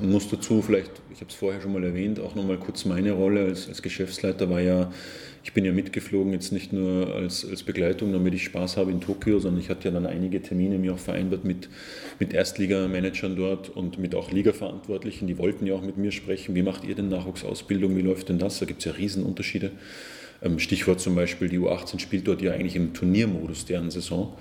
[0.01, 3.41] muss dazu vielleicht, ich habe es vorher schon mal erwähnt, auch nochmal kurz meine Rolle
[3.41, 4.89] als, als Geschäftsleiter war ja
[5.43, 9.01] ich bin ja mitgeflogen, jetzt nicht nur als, als Begleitung, damit ich Spaß habe in
[9.01, 11.67] Tokio, sondern ich hatte ja dann einige Termine mir auch vereinbart mit,
[12.19, 15.27] mit Erstligamanagern dort und mit auch Ligaverantwortlichen.
[15.27, 16.53] Die wollten ja auch mit mir sprechen.
[16.53, 17.95] Wie macht ihr denn Nachwuchsausbildung?
[17.97, 18.59] Wie läuft denn das?
[18.59, 19.67] Da gibt es ja Riesenunterschiede.
[19.67, 19.79] Ähm,
[20.57, 24.33] Stichwort zum Beispiel, die U18 spielt dort ja eigentlich im Turniermodus deren Saison.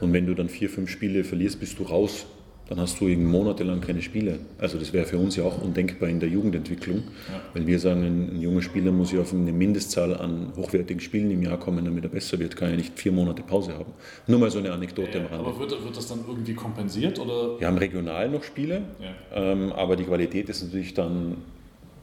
[0.00, 2.26] Und wenn du dann vier, fünf Spiele verlierst, bist du raus
[2.70, 4.38] dann hast du eben monatelang keine Spiele.
[4.56, 7.40] Also das wäre für uns ja auch undenkbar in der Jugendentwicklung, ja.
[7.52, 11.32] weil wir sagen, ein, ein, junger Spieler muss ja auf eine Mindestzahl an hochwertigen Spielen
[11.32, 13.90] im Jahr kommen, damit er besser wird, kann ja nicht vier Monate Pause haben.
[14.28, 15.50] Nur mal so eine Anekdote ja, am Rande.
[15.50, 17.18] Aber wird, wird, das dann irgendwie kompensiert?
[17.18, 17.58] Oder?
[17.58, 19.52] Wir haben regional noch Spiele, ja.
[19.52, 21.38] ähm, aber die Qualität ist natürlich dann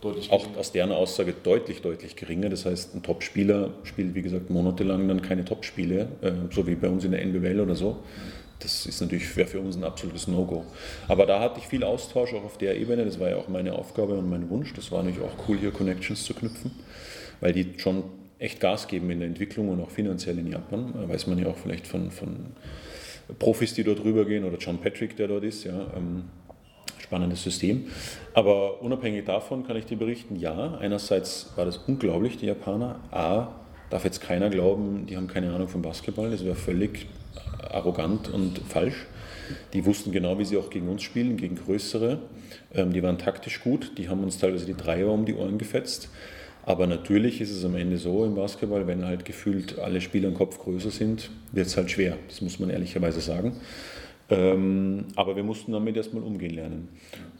[0.01, 2.49] Deutlich auch aus deren Aussage deutlich, deutlich geringer.
[2.49, 6.87] Das heißt, ein Top-Spieler spielt, wie gesagt, monatelang dann keine Top-Spiele, äh, so wie bei
[6.87, 7.97] uns in der NBL oder so
[8.59, 10.65] das ist natürlich wäre für uns ein absolutes No-Go.
[11.07, 13.05] Aber da hatte ich viel Austausch auch auf der Ebene.
[13.05, 14.73] Das war ja auch meine Aufgabe und mein Wunsch.
[14.73, 16.71] Das war natürlich auch cool, hier Connections zu knüpfen,
[17.39, 18.03] weil die schon
[18.39, 20.93] echt Gas geben in der Entwicklung und auch finanziell in Japan.
[20.93, 22.47] Da weiß man ja auch vielleicht von, von
[23.37, 25.63] Profis, die dort rübergehen oder John Patrick, der dort ist.
[25.63, 26.23] Ja, ähm,
[26.99, 27.87] spannendes System.
[28.33, 32.99] Aber unabhängig davon kann ich dir berichten, ja, einerseits war das unglaublich, die Japaner.
[33.11, 33.49] A,
[33.89, 36.29] darf jetzt keiner glauben, die haben keine Ahnung vom Basketball.
[36.29, 37.07] Das wäre völlig
[37.71, 39.05] arrogant und falsch.
[39.73, 42.19] Die wussten genau, wie sie auch gegen uns spielen, gegen größere.
[42.73, 46.09] Ähm, die waren taktisch gut, die haben uns teilweise die Dreier um die Ohren gefetzt.
[46.65, 50.33] Aber natürlich ist es am Ende so im Basketball, wenn halt gefühlt alle Spieler im
[50.33, 52.17] Kopf größer sind, wird es halt schwer.
[52.27, 53.53] Das muss man ehrlicherweise sagen.
[54.29, 56.89] Ähm, aber wir mussten damit erstmal umgehen lernen.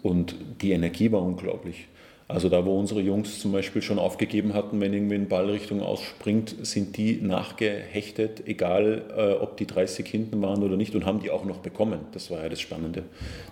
[0.03, 1.87] Und die Energie war unglaublich.
[2.29, 5.81] Also da, wo unsere Jungs zum Beispiel schon aufgegeben hatten, wenn irgendwie ein Ball Richtung
[5.81, 11.21] ausspringt, sind die nachgehechtet, egal äh, ob die 30 hinten waren oder nicht und haben
[11.21, 11.99] die auch noch bekommen.
[12.11, 13.03] Das war ja das Spannende.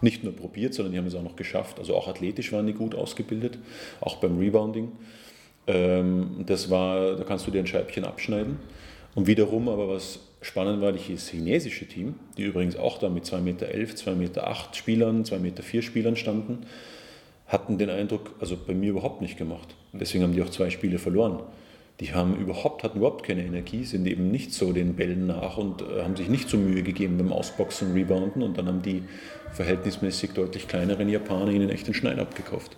[0.01, 1.79] Nicht nur probiert, sondern die haben es auch noch geschafft.
[1.79, 3.57] Also auch athletisch waren die gut ausgebildet,
[4.01, 4.91] auch beim Rebounding.
[5.67, 8.59] Ähm, das war, da kannst du dir ein Scheibchen abschneiden.
[9.15, 13.41] Und wiederum aber was spannend war, das chinesische Team, die übrigens auch da mit 2,11
[13.41, 16.65] Meter, 2,8 Meter Spielern, 2,4 Meter Spielern standen,
[17.47, 19.75] hatten den Eindruck, also bei mir überhaupt nicht gemacht.
[19.93, 21.39] Deswegen haben die auch zwei Spiele verloren.
[21.99, 25.81] Die haben überhaupt, hatten überhaupt keine Energie, sind eben nicht so den Bällen nach und
[25.81, 29.03] äh, haben sich nicht so Mühe gegeben beim Ausboxen, Rebounden und dann haben die
[29.53, 32.75] verhältnismäßig deutlich kleineren Japaner ihnen echt den Schneid abgekauft.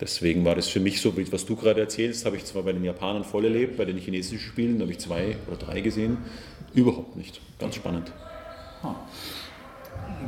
[0.00, 2.82] Deswegen war das für mich so, was du gerade erzählst, habe ich zwar bei den
[2.82, 6.16] Japanern voll erlebt, bei den chinesischen Spielen habe ich zwei oder drei gesehen,
[6.74, 7.40] überhaupt nicht.
[7.58, 8.12] Ganz spannend.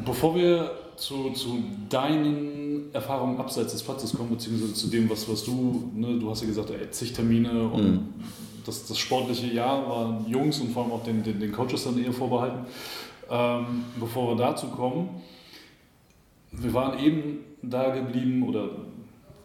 [0.04, 5.44] Bevor wir zu, zu deinen Erfahrungen abseits des Platzes kommen, beziehungsweise zu dem, was, was
[5.44, 8.08] du, ne, du hast ja gesagt, ey, zig Termine und mhm.
[8.64, 12.02] das, das sportliche Jahr waren Jungs und vor allem auch den, den, den Coaches dann
[12.02, 12.66] eher vorbehalten.
[13.30, 15.08] Ähm, bevor wir dazu kommen,
[16.52, 18.68] wir waren eben da geblieben oder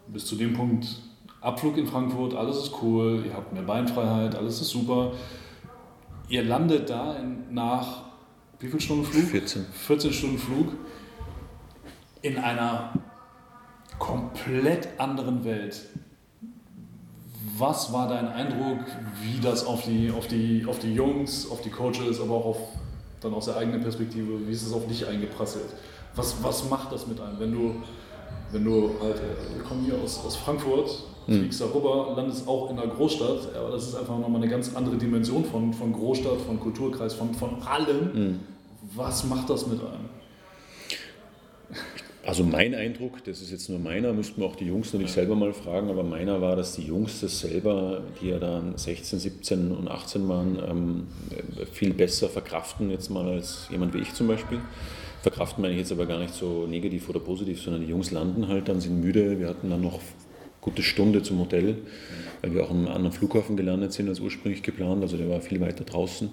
[0.08, 1.02] bis zu dem Punkt
[1.42, 5.14] Abflug in Frankfurt, alles ist cool, ihr habt mehr Beinfreiheit, alles ist super.
[6.30, 8.04] Ihr landet da in, nach
[8.60, 9.24] wie viel Stunden Flug?
[9.24, 9.66] 14.
[9.66, 10.74] 14 Stunden Flug
[12.22, 12.94] in einer
[13.98, 15.82] komplett anderen Welt.
[17.58, 18.80] Was war dein Eindruck,
[19.22, 22.58] wie das auf die, auf die, auf die Jungs, auf die Coaches, aber auch auf,
[23.22, 25.74] dann aus der eigenen Perspektive, wie ist es auf dich eingeprasselt?
[26.16, 27.76] Was, was macht das mit einem, wenn du,
[28.52, 31.04] wenn du halt, äh, wir kommen hier aus, aus Frankfurt.
[31.38, 34.76] Fliegst da rüber, landest auch in einer Großstadt, aber das ist einfach nochmal eine ganz
[34.76, 38.12] andere Dimension von, von Großstadt, von Kulturkreis, von, von allem.
[38.14, 38.40] Mhm.
[38.96, 40.10] Was macht das mit einem?
[42.26, 45.36] Also mein Eindruck, das ist jetzt nur meiner, müssten wir auch die Jungs natürlich selber
[45.36, 49.72] mal fragen, aber meiner war, dass die Jungs das selber, die ja dann 16, 17
[49.72, 51.08] und 18 waren, ähm,
[51.72, 54.60] viel besser verkraften jetzt mal als jemand wie ich zum Beispiel.
[55.22, 58.48] Verkraften meine ich jetzt aber gar nicht so negativ oder positiv, sondern die Jungs landen
[58.48, 59.40] halt, dann sind müde.
[59.40, 60.00] Wir hatten dann noch
[60.62, 61.78] gute Stunde zum Hotel,
[62.42, 65.62] weil wir auch am anderen Flughafen gelandet sind als ursprünglich geplant, also der war viel
[65.62, 66.30] weiter draußen.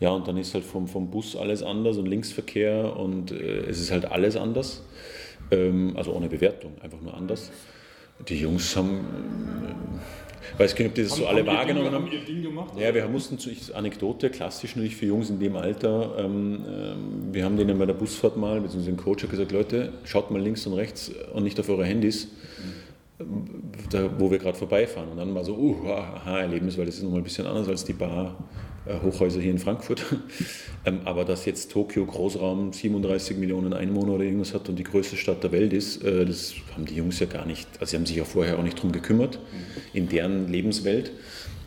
[0.00, 3.80] Ja, und dann ist halt vom, vom Bus alles anders und Linksverkehr und äh, es
[3.80, 4.82] ist halt alles anders.
[5.52, 7.52] Ähm, also ohne Bewertung, einfach nur anders.
[8.28, 9.00] Die Jungs haben,
[10.42, 12.04] ich äh, weiß nicht, ob die das haben, so alle wahrgenommen Ding, haben.
[12.06, 12.72] Haben ihr Ding gemacht?
[12.78, 16.96] Ja, wir mussten, zu, Anekdote, klassisch natürlich für Jungs in dem Alter, ähm, ähm,
[17.32, 20.66] wir haben denen bei der Busfahrt mal, beziehungsweise den Coach gesagt, Leute, schaut mal links
[20.66, 22.28] und rechts und nicht auf eure Handys.
[23.90, 25.10] Da, wo wir gerade vorbeifahren.
[25.10, 27.92] Und dann war so, uh, aha, Erlebniswelt, das ist nochmal ein bisschen anders als die
[27.92, 28.36] Bar
[28.86, 30.04] äh, hier in Frankfurt.
[30.84, 35.16] ähm, aber dass jetzt Tokio Großraum 37 Millionen Einwohner oder irgendwas hat und die größte
[35.16, 38.06] Stadt der Welt ist, äh, das haben die Jungs ja gar nicht, also sie haben
[38.06, 39.38] sich ja vorher auch nicht drum gekümmert
[39.92, 41.12] in deren Lebenswelt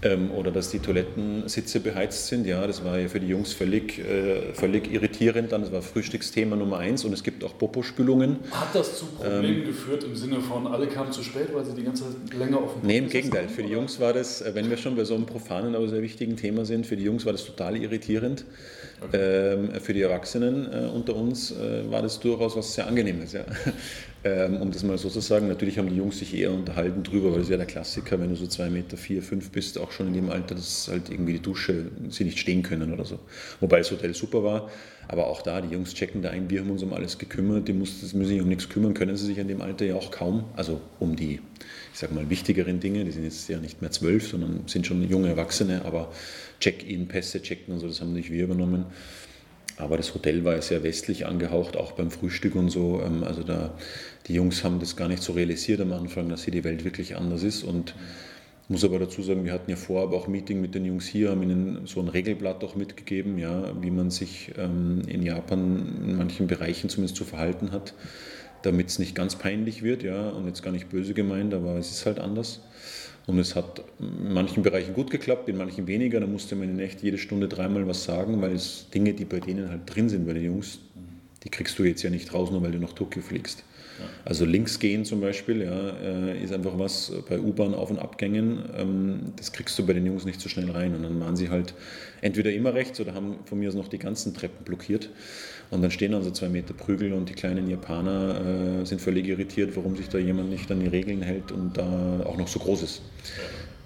[0.06, 2.46] ähm, oder dass die Toilettensitze beheizt sind.
[2.46, 5.52] Ja, das war ja für die Jungs völlig, äh, völlig irritierend.
[5.52, 8.38] Dann, das war Frühstücksthema Nummer eins und es gibt auch Popospülungen.
[8.52, 11.74] Hat das zu Problemen ähm, geführt im Sinne von, alle kamen zu spät, weil sie
[11.74, 13.50] die ganze Zeit länger auf dem Nee, im Gegenteil.
[13.50, 16.04] Für die Jungs war das, äh, wenn wir schon bei so einem profanen, aber sehr
[16.04, 18.46] wichtigen Thema sind, für die Jungs war das total irritierend.
[19.14, 23.34] Ähm, für die Erwachsenen äh, unter uns äh, war das durchaus was sehr Angenehmes.
[23.34, 23.46] Ja.
[24.28, 25.48] Ähm, um das mal so zu sagen.
[25.48, 28.36] Natürlich haben die Jungs sich eher unterhalten drüber, weil das wäre der Klassiker, wenn du
[28.36, 31.44] so zwei Meter, vier, fünf bist, auch schon in dem Alter, dass halt irgendwie die
[31.44, 33.20] Dusche, sie nicht stehen können oder so.
[33.60, 34.72] Wobei das Hotel super war,
[35.08, 37.74] aber auch da, die Jungs checken da ein, wir haben uns um alles gekümmert, die
[37.74, 40.82] müssen sich um nichts kümmern, können sie sich in dem Alter ja auch kaum, also
[41.00, 41.40] um die,
[41.96, 45.02] ich sag mal, wichtigeren Dinge, die sind jetzt ja nicht mehr zwölf, sondern sind schon
[45.08, 46.12] junge Erwachsene, aber
[46.60, 48.88] Check-in, Pässe checken und so, das haben nicht wir übernommen.
[49.78, 53.02] Aber das Hotel war ja sehr westlich angehaucht, auch beim Frühstück und so.
[53.02, 53.78] Ähm, also da,
[54.28, 57.16] die Jungs haben das gar nicht so realisiert am Anfang, dass hier die Welt wirklich
[57.16, 57.64] anders ist.
[57.64, 57.96] Und
[58.64, 61.30] ich muss aber dazu sagen, wir hatten ja vorab auch Meeting mit den Jungs hier,
[61.30, 66.18] haben ihnen so ein Regelblatt auch mitgegeben, ja, wie man sich ähm, in Japan in
[66.18, 67.94] manchen Bereichen zumindest zu verhalten hat,
[68.66, 71.92] damit es nicht ganz peinlich wird, ja, und jetzt gar nicht böse gemeint, aber es
[71.92, 72.62] ist halt anders.
[73.28, 76.20] Und es hat in manchen Bereichen gut geklappt, in manchen weniger.
[76.20, 79.40] Da musste man in echt jede Stunde dreimal was sagen, weil es Dinge, die bei
[79.40, 80.80] denen halt drin sind, bei den Jungs,
[81.44, 83.64] die kriegst du jetzt ja nicht raus, nur weil du nach Tokio fliegst.
[84.00, 84.06] Ja.
[84.26, 88.64] Also links gehen zum Beispiel, ja, äh, ist einfach was bei U-Bahn Auf- und Abgängen,
[88.78, 90.94] ähm, das kriegst du bei den Jungs nicht so schnell rein.
[90.94, 91.74] Und dann waren sie halt
[92.22, 95.10] entweder immer rechts oder haben von mir aus noch die ganzen Treppen blockiert.
[95.72, 99.76] Und dann stehen dann zwei Meter Prügel und die kleinen Japaner äh, sind völlig irritiert,
[99.76, 102.84] warum sich da jemand nicht an die Regeln hält und da auch noch so groß
[102.84, 103.02] ist.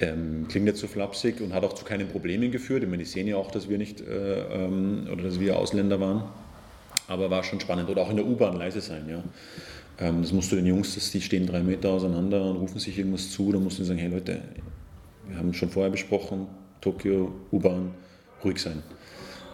[0.01, 2.83] Ähm, klingt jetzt so flapsig und hat auch zu keinen Problemen geführt.
[2.83, 5.99] Ich meine, die sehen ja auch, dass wir nicht äh, ähm, oder dass wir Ausländer
[5.99, 6.23] waren.
[7.07, 7.89] Aber war schon spannend.
[7.89, 9.23] Oder auch in der U-Bahn leise sein, ja.
[9.99, 12.97] Ähm, das musst du den Jungs, das, die stehen drei Meter auseinander und rufen sich
[12.97, 13.51] irgendwas zu.
[13.51, 14.41] Da musst du sagen, hey Leute,
[15.27, 16.47] wir haben schon vorher besprochen,
[16.81, 17.91] Tokio, U-Bahn,
[18.43, 18.81] ruhig sein.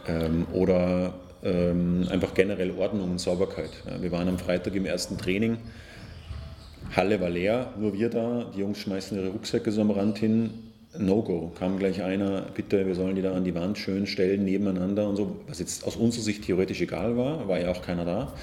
[0.08, 3.70] Ähm, oder ähm, einfach generell Ordnung und Sauberkeit.
[3.88, 5.58] Ja, wir waren am Freitag im ersten Training.
[6.96, 8.52] Halle war leer, nur wir da.
[8.56, 10.50] Die Jungs schmeißen ihre Rucksäcke so am Rand hin.
[10.98, 11.52] No-Go.
[11.58, 15.18] Kam gleich einer, bitte, wir sollen die da an die Wand schön stellen, nebeneinander und
[15.18, 15.36] so.
[15.48, 18.34] Was jetzt aus unserer Sicht theoretisch egal war, war ja auch keiner da.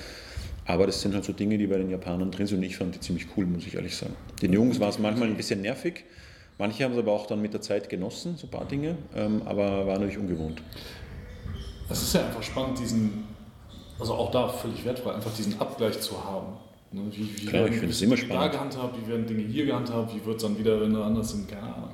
[0.64, 2.94] Aber das sind halt so Dinge, die bei den Japanern drin sind und ich fand
[2.94, 4.14] die ziemlich cool, muss ich ehrlich sagen.
[4.42, 6.04] Den Jungs war es manchmal ein bisschen nervig.
[6.58, 9.42] Manche haben es aber auch dann mit der Zeit genossen, so ein paar Dinge, ähm,
[9.46, 10.62] aber war natürlich ungewohnt.
[11.92, 13.24] Es ist ja einfach spannend, diesen,
[14.00, 16.54] also auch da völlig wertvoll, einfach diesen Abgleich zu haben.
[16.90, 17.02] Ne?
[17.10, 18.44] Wie, wie Klar, ich finde es immer spannend.
[18.44, 21.34] Da gehandhabt, wie werden Dinge hier gehandhabt, wie wird es dann wieder, wenn du anders
[21.34, 21.90] in, keine Ahnung,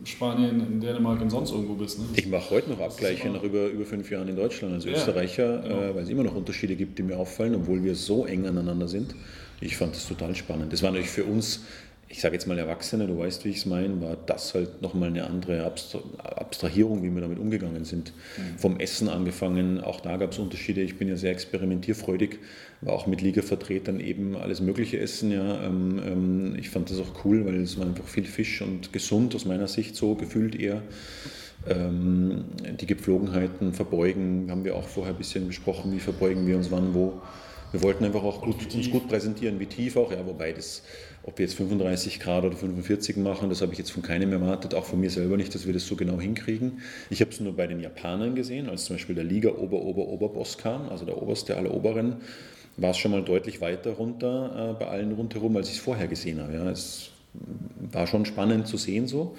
[0.00, 1.98] in Spanien, in Dänemark, in sonst irgendwo bist.
[1.98, 2.06] Ne?
[2.14, 5.58] Ich mache heute noch Abgleiche nach über, über fünf Jahren in Deutschland als ja, Österreicher,
[5.58, 5.80] genau.
[5.80, 8.88] äh, weil es immer noch Unterschiede gibt, die mir auffallen, obwohl wir so eng aneinander
[8.88, 9.14] sind.
[9.60, 10.72] Ich fand das total spannend.
[10.72, 11.60] Das war natürlich für uns
[12.12, 15.10] ich sage jetzt mal Erwachsene, du weißt, wie ich es meine, war das halt nochmal
[15.10, 18.12] eine andere Abstrahierung, wie wir damit umgegangen sind.
[18.36, 18.58] Mhm.
[18.58, 20.80] Vom Essen angefangen, auch da gab es Unterschiede.
[20.80, 22.40] Ich bin ja sehr experimentierfreudig,
[22.80, 25.30] war auch mit Ligavertretern eben alles Mögliche essen.
[25.30, 25.62] Ja.
[25.62, 29.36] Ähm, ähm, ich fand das auch cool, weil es war einfach viel Fisch und gesund
[29.36, 30.82] aus meiner Sicht so gefühlt eher.
[31.68, 32.46] Ähm,
[32.80, 36.92] die Gepflogenheiten verbeugen, haben wir auch vorher ein bisschen besprochen, wie verbeugen wir uns wann,
[36.92, 37.22] wo.
[37.70, 40.82] Wir wollten einfach auch gut, uns gut präsentieren, wie tief auch, ja, wobei das
[41.22, 44.74] ob wir jetzt 35 Grad oder 45 machen, das habe ich jetzt von keinem erwartet,
[44.74, 46.80] auch von mir selber nicht, dass wir das so genau hinkriegen.
[47.10, 50.08] Ich habe es nur bei den Japanern gesehen, als zum Beispiel der Liga Ober, Ober,
[50.08, 52.16] Oberboss kam, also der oberste aller Oberen,
[52.76, 56.08] war es schon mal deutlich weiter runter äh, bei allen rundherum, als ich es vorher
[56.08, 56.54] gesehen habe.
[56.54, 56.70] Ja.
[56.70, 57.10] Es
[57.92, 59.36] war schon spannend zu sehen so,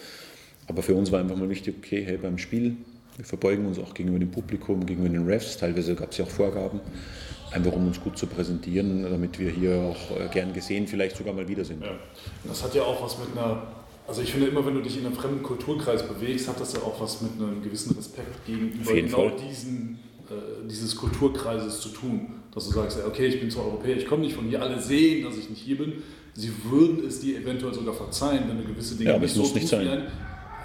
[0.67, 2.77] aber für uns war einfach mal wichtig, okay, hey, beim Spiel,
[3.17, 6.29] wir verbeugen uns auch gegenüber dem Publikum, gegenüber den Refs, teilweise gab es ja auch
[6.29, 6.79] Vorgaben
[7.51, 11.33] einfach um uns gut zu präsentieren, damit wir hier auch äh, gern gesehen, vielleicht sogar
[11.33, 11.83] mal wieder sind.
[11.83, 11.91] Ja.
[12.45, 13.63] Das hat ja auch was mit einer,
[14.07, 16.79] also ich finde immer, wenn du dich in einem fremden Kulturkreis bewegst, hat das ja
[16.79, 22.33] auch was mit einem gewissen Respekt gegenüber genau diesen, äh, dieses Kulturkreises zu tun.
[22.53, 25.23] Dass du sagst, okay, ich bin zwar Europäer, ich komme nicht von hier, alle sehen,
[25.23, 26.03] dass ich nicht hier bin.
[26.33, 29.37] Sie würden es dir eventuell sogar verzeihen, wenn du gewisse Dinge ja, aber nicht es
[29.37, 29.87] muss nicht sein.
[29.87, 30.07] Ein,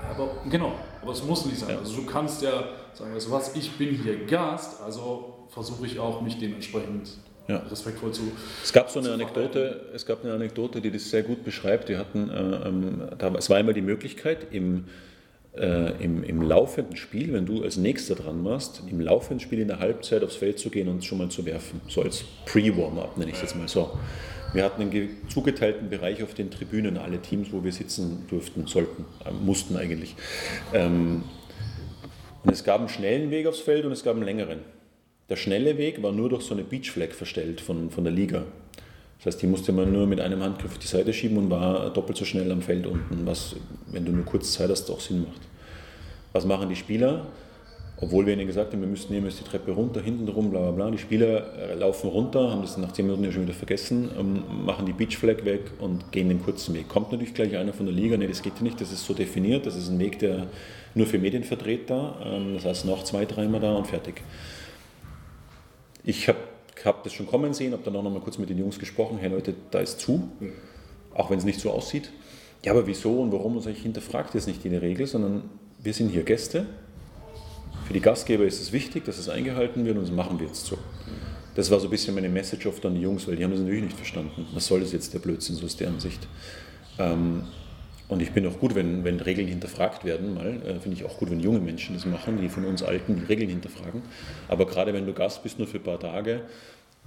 [0.08, 0.72] aber genau,
[1.02, 1.70] aber es muss nicht sein.
[1.70, 1.78] Ja.
[1.78, 5.98] Also du kannst ja sagen, weißt du was, ich bin hier Gast, also versuche ich
[5.98, 7.58] auch, mich dementsprechend ja.
[7.58, 8.32] respektvoll zu.
[8.62, 11.88] Es gab so eine Anekdote, es gab eine Anekdote, die das sehr gut beschreibt.
[11.88, 14.86] Wir hatten, äh, ähm, da, es war einmal die Möglichkeit, im,
[15.56, 19.68] äh, im, im laufenden Spiel, wenn du als Nächster dran warst, im laufenden Spiel in
[19.68, 21.80] der Halbzeit aufs Feld zu gehen und schon mal zu werfen.
[21.88, 23.92] So als Pre-Warm-up nenne ich es jetzt mal so.
[24.52, 29.04] Wir hatten einen zugeteilten Bereich auf den Tribünen, alle Teams, wo wir sitzen durften, sollten,
[29.24, 30.14] äh, mussten eigentlich.
[30.72, 31.24] Ähm,
[32.44, 34.60] und es gab einen schnellen Weg aufs Feld und es gab einen längeren.
[35.28, 38.44] Der schnelle Weg war nur durch so eine Beachflag verstellt von, von der Liga.
[39.18, 41.90] Das heißt, die musste man nur mit einem Handgriff auf die Seite schieben und war
[41.90, 43.56] doppelt so schnell am Feld unten, was,
[43.90, 45.40] wenn du nur kurz Zeit hast, auch Sinn macht.
[46.32, 47.26] Was machen die Spieler?
[47.98, 50.70] Obwohl wir ihnen gesagt haben, wir müssten hier die Treppe runter, hinten rum, bla bla
[50.70, 50.90] bla.
[50.90, 54.42] Die Spieler äh, laufen runter, haben das nach 10 Minuten ja schon wieder vergessen, ähm,
[54.66, 56.88] machen die Beachflag weg und gehen den kurzen Weg.
[56.88, 59.64] Kommt natürlich gleich einer von der Liga, nee, das geht nicht, das ist so definiert,
[59.64, 60.46] das ist ein Weg, der
[60.94, 64.22] nur für Medienvertreter, ähm, das heißt noch zwei, dreimal da und fertig.
[66.06, 66.38] Ich habe
[66.84, 69.18] hab das schon kommen sehen, habe dann auch noch mal kurz mit den Jungs gesprochen,
[69.20, 70.30] hey Leute, da ist zu,
[71.12, 72.10] auch wenn es nicht so aussieht.
[72.64, 73.56] Ja, aber wieso und warum?
[73.56, 75.42] Und ich hinterfragt jetzt nicht jede Regel, sondern
[75.82, 76.66] wir sind hier Gäste,
[77.86, 80.66] für die Gastgeber ist es wichtig, dass es eingehalten wird und das machen wir jetzt
[80.66, 80.76] so.
[81.54, 83.60] Das war so ein bisschen meine Message oft an die Jungs, weil die haben das
[83.60, 84.46] natürlich nicht verstanden.
[84.52, 86.26] Was soll das jetzt, der Blödsinn, so ist deren Sicht.
[86.98, 87.44] Ähm,
[88.08, 90.62] und ich bin auch gut, wenn, wenn Regeln hinterfragt werden, mal.
[90.62, 93.24] Äh, Finde ich auch gut, wenn junge Menschen das machen, die von uns Alten die
[93.24, 94.02] Regeln hinterfragen.
[94.48, 96.42] Aber gerade wenn du Gast bist, nur für ein paar Tage,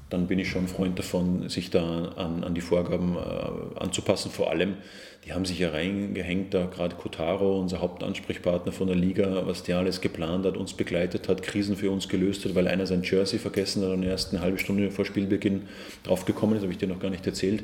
[0.09, 4.31] dann bin ich schon Freund davon, sich da an, an die Vorgaben äh, anzupassen.
[4.31, 4.77] Vor allem,
[5.25, 9.77] die haben sich ja reingehängt, da gerade Kotaro, unser Hauptansprechpartner von der Liga, was der
[9.77, 13.37] alles geplant hat, uns begleitet hat, Krisen für uns gelöst hat, weil einer sein Jersey
[13.37, 15.67] vergessen hat und erst eine halbe Stunde vor Spielbeginn
[16.03, 17.63] draufgekommen ist, habe ich dir noch gar nicht erzählt.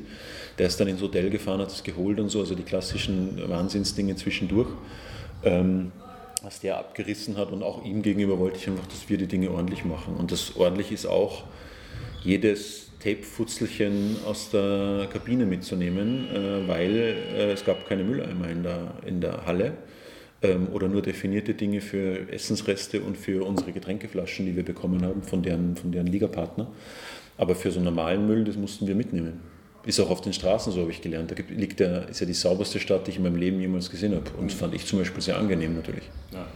[0.59, 4.15] Der ist dann ins Hotel gefahren, hat es geholt und so, also die klassischen Wahnsinnsdinge
[4.15, 4.69] zwischendurch.
[5.43, 5.91] Ähm,
[6.43, 9.49] was der abgerissen hat und auch ihm gegenüber wollte ich einfach, dass wir die Dinge
[9.49, 10.15] ordentlich machen.
[10.15, 11.43] Und das ordentlich ist auch,
[12.25, 18.93] jedes Tape-Futzelchen aus der Kabine mitzunehmen, äh, weil äh, es gab keine Mülleimer in der,
[19.05, 19.73] in der Halle
[20.41, 25.21] ähm, oder nur definierte Dinge für Essensreste und für unsere Getränkeflaschen, die wir bekommen haben
[25.21, 26.67] von deren, von deren Ligapartner.
[27.37, 29.41] Aber für so normalen Müll, das mussten wir mitnehmen.
[29.85, 31.29] Ist auch auf den Straßen so, habe ich gelernt.
[31.29, 34.15] Da liegt der, ist ja die sauberste Stadt, die ich in meinem Leben jemals gesehen
[34.15, 34.31] habe.
[34.39, 36.09] Und fand ich zum Beispiel sehr angenehm natürlich.
[36.31, 36.47] Ja.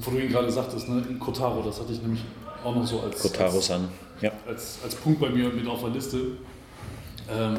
[0.00, 2.20] Wo du gerade sagtest, ne, in Kotaro, das hatte ich nämlich
[2.64, 3.68] auch noch so als, als,
[4.20, 4.32] ja.
[4.46, 6.18] als, als Punkt bei mir mit auf der Liste.
[7.30, 7.58] Ähm,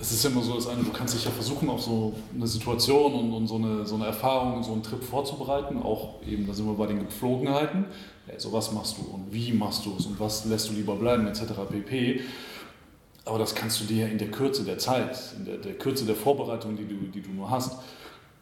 [0.00, 2.46] es ist ja immer so, dass eine, du kannst dich ja versuchen, auf so eine
[2.46, 5.80] Situation und, und so, eine, so eine Erfahrung, so einen Trip vorzubereiten.
[5.80, 7.84] Auch eben, da sind wir bei den Gepflogenheiten.
[8.26, 10.96] Ja, so was machst du und wie machst du es und was lässt du lieber
[10.96, 11.42] bleiben, etc.
[11.70, 12.20] pp.
[13.24, 16.04] Aber das kannst du dir ja in der Kürze der Zeit, in der, der Kürze
[16.04, 17.76] der Vorbereitung, die du, die du nur hast,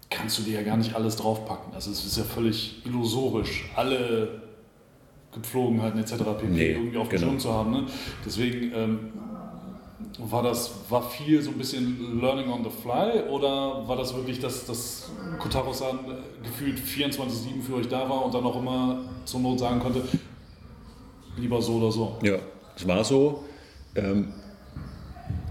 [0.09, 1.75] kannst du dir ja gar nicht alles draufpacken.
[1.75, 4.41] Also es ist ja völlig illusorisch, alle
[5.33, 6.15] Gepflogenheiten etc.
[6.17, 6.47] pp.
[6.49, 7.37] Nee, irgendwie auf genau.
[7.37, 7.71] zu haben.
[7.71, 7.87] Ne?
[8.25, 8.99] Deswegen ähm,
[10.19, 14.41] war das war viel so ein bisschen Learning on the Fly oder war das wirklich,
[14.41, 15.99] dass, dass Kotaro-san
[16.43, 20.03] gefühlt 24-7 für euch da war und dann auch immer zur Not sagen konnte,
[21.37, 22.19] lieber so oder so?
[22.23, 22.39] Ja,
[22.77, 23.45] es war so.
[23.95, 24.33] Ähm,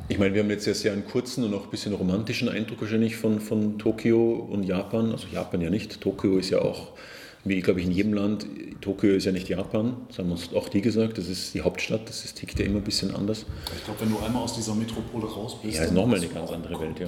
[0.07, 3.15] ich meine, wir haben jetzt ja einen kurzen und auch ein bisschen romantischen Eindruck wahrscheinlich
[3.15, 5.11] von, von Tokio und Japan.
[5.11, 6.01] Also Japan ja nicht.
[6.01, 6.93] Tokio ist ja auch
[7.45, 8.45] wie glaube ich in jedem Land,
[8.81, 12.07] Tokio ist ja nicht Japan, das haben uns auch die gesagt, das ist die Hauptstadt,
[12.07, 13.45] das ist, tickt ja immer ein bisschen anders.
[13.75, 16.51] Ich glaube, wenn du einmal aus dieser Metropole raus bist, ja, ist nochmal eine ganz
[16.51, 16.99] andere Welt.
[16.99, 17.07] Ja.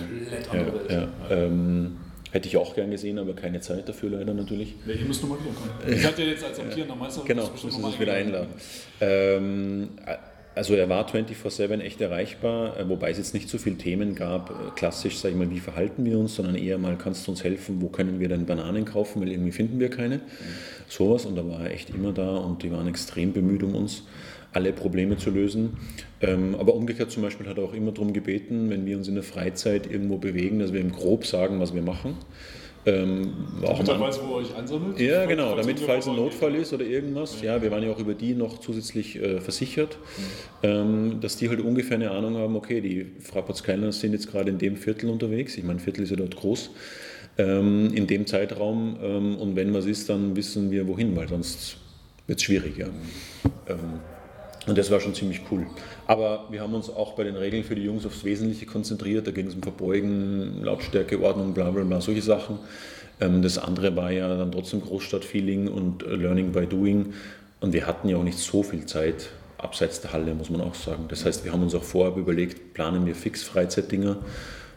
[0.52, 1.10] Andere ja, Welt.
[1.30, 1.98] Ja, ähm,
[2.32, 4.76] hätte ich auch gern gesehen, aber keine Zeit dafür leider natürlich.
[4.86, 5.72] Ja, ihr müsst nochmal wiederkommen.
[6.00, 8.50] Ich hatte jetzt als amtierender Meister, genau, muss uns wieder einladen.
[9.02, 9.90] Ähm,
[10.54, 14.50] also er war 24-7 echt erreichbar, äh, wobei es jetzt nicht so viele Themen gab,
[14.50, 17.44] äh, klassisch, sag ich mal, wie verhalten wir uns, sondern eher mal, kannst du uns
[17.44, 20.18] helfen, wo können wir denn Bananen kaufen, weil irgendwie finden wir keine.
[20.18, 20.22] Mhm.
[20.88, 24.04] Sowas und da war er echt immer da und die waren extrem bemüht um uns
[24.54, 25.78] alle Probleme zu lösen.
[26.22, 29.16] Ähm, aber umgekehrt zum Beispiel hat er auch immer darum gebeten, wenn wir uns in
[29.16, 32.18] der Freizeit irgendwo bewegen, dass wir ihm grob sagen, was wir machen.
[32.86, 35.00] Ähm, damit er weiß, wo er euch einsammelt?
[35.00, 37.42] Ja, genau, damit falls ein Notfall ist oder irgendwas.
[37.42, 37.56] Ja.
[37.56, 40.24] ja, wir waren ja auch über die noch zusätzlich äh, versichert, mhm.
[40.64, 44.58] ähm, dass die halt ungefähr eine Ahnung haben, okay, die Frapportskellner sind jetzt gerade in
[44.58, 45.58] dem Viertel unterwegs.
[45.58, 46.72] Ich meine, Viertel ist ja dort groß.
[47.38, 51.78] Ähm, in dem Zeitraum ähm, und wenn was ist, dann wissen wir wohin, weil sonst
[52.28, 52.78] wird es schwierig.
[52.78, 52.88] Ja.
[53.68, 54.00] Ähm,
[54.68, 55.66] und das war schon ziemlich cool.
[56.06, 59.26] Aber wir haben uns auch bei den Regeln für die Jungs aufs Wesentliche konzentriert.
[59.26, 62.60] Da ging es um Verbeugen, Lautstärke, Ordnung, bla bla bla, solche Sachen.
[63.20, 67.14] Ähm, das andere war ja dann trotzdem Großstadtfeeling und Learning by Doing.
[67.60, 70.76] Und wir hatten ja auch nicht so viel Zeit abseits der Halle, muss man auch
[70.76, 71.06] sagen.
[71.08, 74.18] Das heißt, wir haben uns auch vorab überlegt, planen wir fix Freizeitdinger,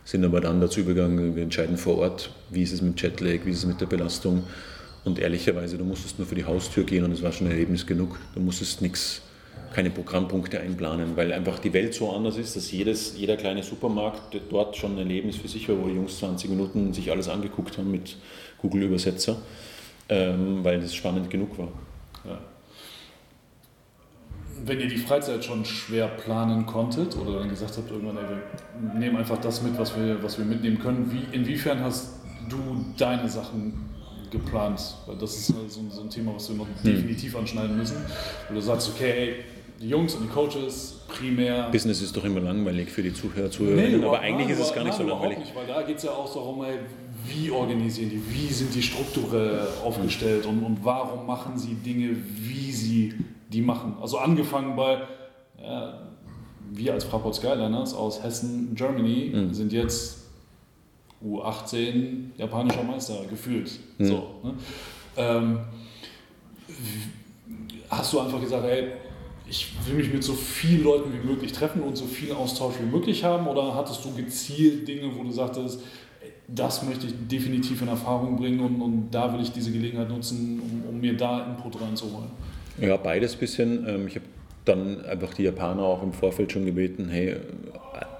[0.05, 3.51] sind aber dann dazu übergegangen, wir entscheiden vor Ort, wie ist es mit Jetlag, wie
[3.51, 4.45] ist es mit der Belastung.
[5.05, 7.87] Und ehrlicherweise, du musstest nur für die Haustür gehen und es war schon ein Erlebnis
[7.87, 8.18] genug.
[8.35, 9.22] Du musstest nichts
[9.75, 14.41] keine Programmpunkte einplanen, weil einfach die Welt so anders ist, dass jedes, jeder kleine Supermarkt
[14.49, 17.77] dort schon ein Erlebnis für sich war, wo die Jungs 20 Minuten sich alles angeguckt
[17.77, 18.16] haben mit
[18.62, 19.37] Google-Übersetzer,
[20.09, 21.68] ähm, weil das spannend genug war.
[22.25, 22.39] Ja.
[24.64, 28.25] wenn ihr die Freizeit schon schwer planen konntet oder dann gesagt habt, irgendwann, ey,
[28.81, 32.14] wir nehmen einfach das mit, was wir, was wir mitnehmen können, wie, inwiefern hast
[32.49, 33.91] du deine Sachen
[34.31, 34.81] geplant?
[35.07, 36.75] Weil das ist so, so ein Thema, was wir noch hm.
[36.83, 37.97] definitiv anschneiden müssen.
[38.49, 39.35] Wo du sagst, okay, ey,
[39.81, 41.68] die Jungs und die Coaches primär.
[41.70, 44.75] Business ist doch immer langweilig für die Zuhörer, Zuhörerinnen, nee, aber eigentlich nein, ist es
[44.75, 45.39] gar nicht so langweilig.
[45.39, 46.79] Nicht, weil da geht es ja auch darum, ey,
[47.27, 52.72] wie organisieren die, wie sind die strukturell aufgestellt und, und warum machen sie Dinge, wie
[52.72, 53.14] sie
[53.53, 53.97] die machen.
[54.01, 55.03] Also angefangen bei,
[55.62, 56.01] ja,
[56.70, 59.55] wir als Fraport Skyliners aus Hessen, Germany, mhm.
[59.55, 60.25] sind jetzt
[61.25, 63.79] U18 japanischer Meister gefühlt.
[63.99, 64.07] Mhm.
[64.07, 64.55] So, ne?
[65.16, 65.61] ähm,
[67.89, 68.93] hast du einfach gesagt, ey,
[69.47, 72.90] ich will mich mit so vielen Leuten wie möglich treffen und so viel Austausch wie
[72.90, 73.47] möglich haben?
[73.47, 75.80] Oder hattest du gezielt Dinge, wo du sagtest,
[76.49, 80.61] das möchte ich definitiv in Erfahrung bringen und, und da will ich diese Gelegenheit nutzen,
[80.61, 82.28] um, um mir da Input reinzuholen?
[82.80, 83.88] Ja, beides ein bisschen.
[83.88, 84.26] Ähm, ich habe
[84.64, 87.36] dann einfach die Japaner auch im Vorfeld schon gebeten, hey,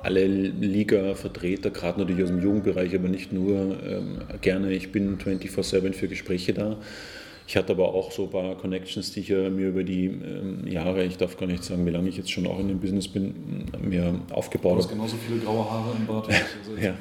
[0.03, 5.95] alle Liga-Vertreter, gerade natürlich aus dem Jugendbereich, aber nicht nur, ähm, gerne, ich bin 24-7
[5.95, 6.77] für Gespräche da.
[7.47, 11.05] Ich hatte aber auch so ein paar Connections, die ich mir über die ähm, Jahre,
[11.05, 13.67] ich darf gar nicht sagen, wie lange ich jetzt schon auch in dem Business bin,
[13.83, 14.83] mir aufgebaut habe.
[14.83, 16.29] Du hast genauso viele graue Haare im Bart.
[16.29, 16.95] Also ja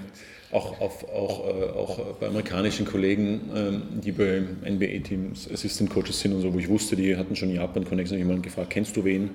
[0.53, 6.33] auch, auf, auch, äh, auch bei amerikanischen Kollegen, ähm, die bei NBA-Teams Assistant Coaches sind
[6.33, 9.31] und so, wo ich wusste, die hatten schon Japan Connection, jemand gefragt, kennst du wen?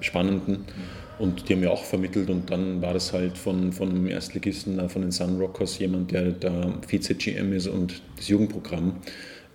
[0.00, 0.64] Spannenden.
[1.18, 4.88] Und die haben mir auch vermittelt und dann war das halt von, von einem Erstligisten,
[4.88, 8.96] von den Sun Rockers, jemand, der da Vize-GM ist und das Jugendprogramm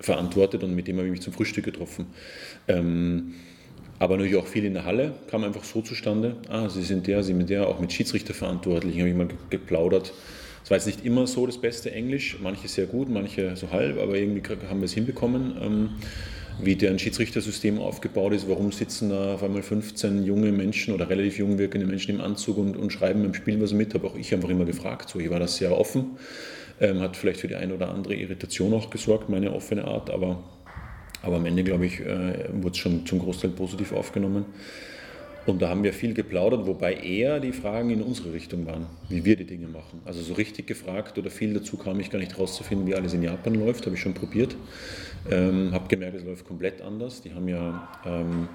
[0.04, 2.08] verantwortet und mit dem habe ich mich zum Frühstück getroffen.
[2.68, 3.34] Ähm,
[4.00, 6.36] aber natürlich auch viel in der Halle, kam einfach so zustande.
[6.50, 10.14] Ah, Sie sind der, Sie sind der, auch mit Schiedsrichterverantwortlichen habe ich mal geplaudert.
[10.64, 14.00] Es war jetzt nicht immer so das beste Englisch, manche sehr gut, manche so halb,
[14.00, 15.56] aber irgendwie haben wir es hinbekommen.
[15.62, 15.90] Ähm,
[16.62, 21.40] wie deren Schiedsrichtersystem aufgebaut ist, warum sitzen da auf einmal 15 junge Menschen oder relativ
[21.40, 24.34] jung wirkende Menschen im Anzug und, und schreiben im Spiel was mit, habe auch ich
[24.34, 25.10] einfach immer gefragt.
[25.10, 26.18] So, hier war das sehr offen,
[26.80, 30.44] ähm, hat vielleicht für die eine oder andere Irritation auch gesorgt, meine offene Art, aber,
[31.22, 34.46] aber am Ende, glaube ich, äh, wurde es schon zum Großteil positiv aufgenommen.
[35.46, 39.26] Und da haben wir viel geplaudert, wobei eher die Fragen in unsere Richtung waren, wie
[39.26, 40.00] wir die Dinge machen.
[40.06, 43.24] Also so richtig gefragt oder viel dazu kam ich gar nicht rauszufinden, wie alles in
[43.24, 44.56] Japan läuft, habe ich schon probiert.
[45.30, 47.22] Ähm, habe gemerkt, es läuft komplett anders.
[47.22, 48.48] Die haben ja ähm,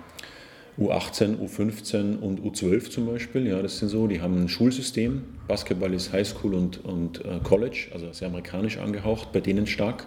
[0.78, 3.46] U18, U15 und U12 zum Beispiel.
[3.46, 5.24] Ja, das sind so, die haben ein Schulsystem.
[5.48, 10.06] Basketball ist Highschool und, und äh, College, also sehr amerikanisch angehaucht, bei denen stark.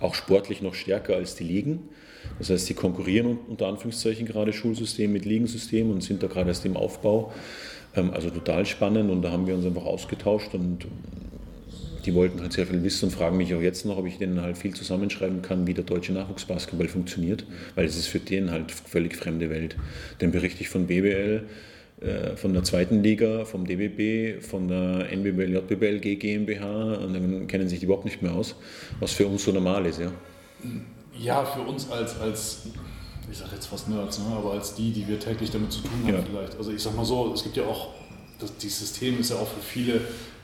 [0.00, 1.88] Auch sportlich noch stärker als die Ligen.
[2.38, 6.64] Das heißt, sie konkurrieren unter Anführungszeichen gerade Schulsystem mit Ligensystem und sind da gerade erst
[6.64, 7.32] im Aufbau.
[7.94, 10.86] Ähm, also total spannend und da haben wir uns einfach ausgetauscht und
[12.04, 14.40] die wollten halt sehr viel wissen und fragen mich auch jetzt noch, ob ich denen
[14.40, 17.44] halt viel zusammenschreiben kann, wie der deutsche Nachwuchsbasketball funktioniert,
[17.74, 19.76] weil es ist für den halt völlig fremde Welt.
[20.18, 21.44] Dann berichte ich von BBL,
[22.00, 27.68] äh, von der zweiten Liga, vom DBB, von der NBBL, JBL, GmbH und dann kennen
[27.68, 28.56] sich die überhaupt nicht mehr aus,
[29.00, 30.00] was für uns so normal ist.
[30.00, 30.12] Ja
[31.18, 32.62] ja, für uns als, als
[33.30, 35.90] ich sage jetzt fast Nerds, ne, aber als die, die wir täglich damit zu tun
[36.04, 36.22] haben ja.
[36.22, 36.56] vielleicht.
[36.56, 37.88] Also ich sag mal so, es gibt ja auch,
[38.38, 40.00] das, dieses System ist ja auch für viele,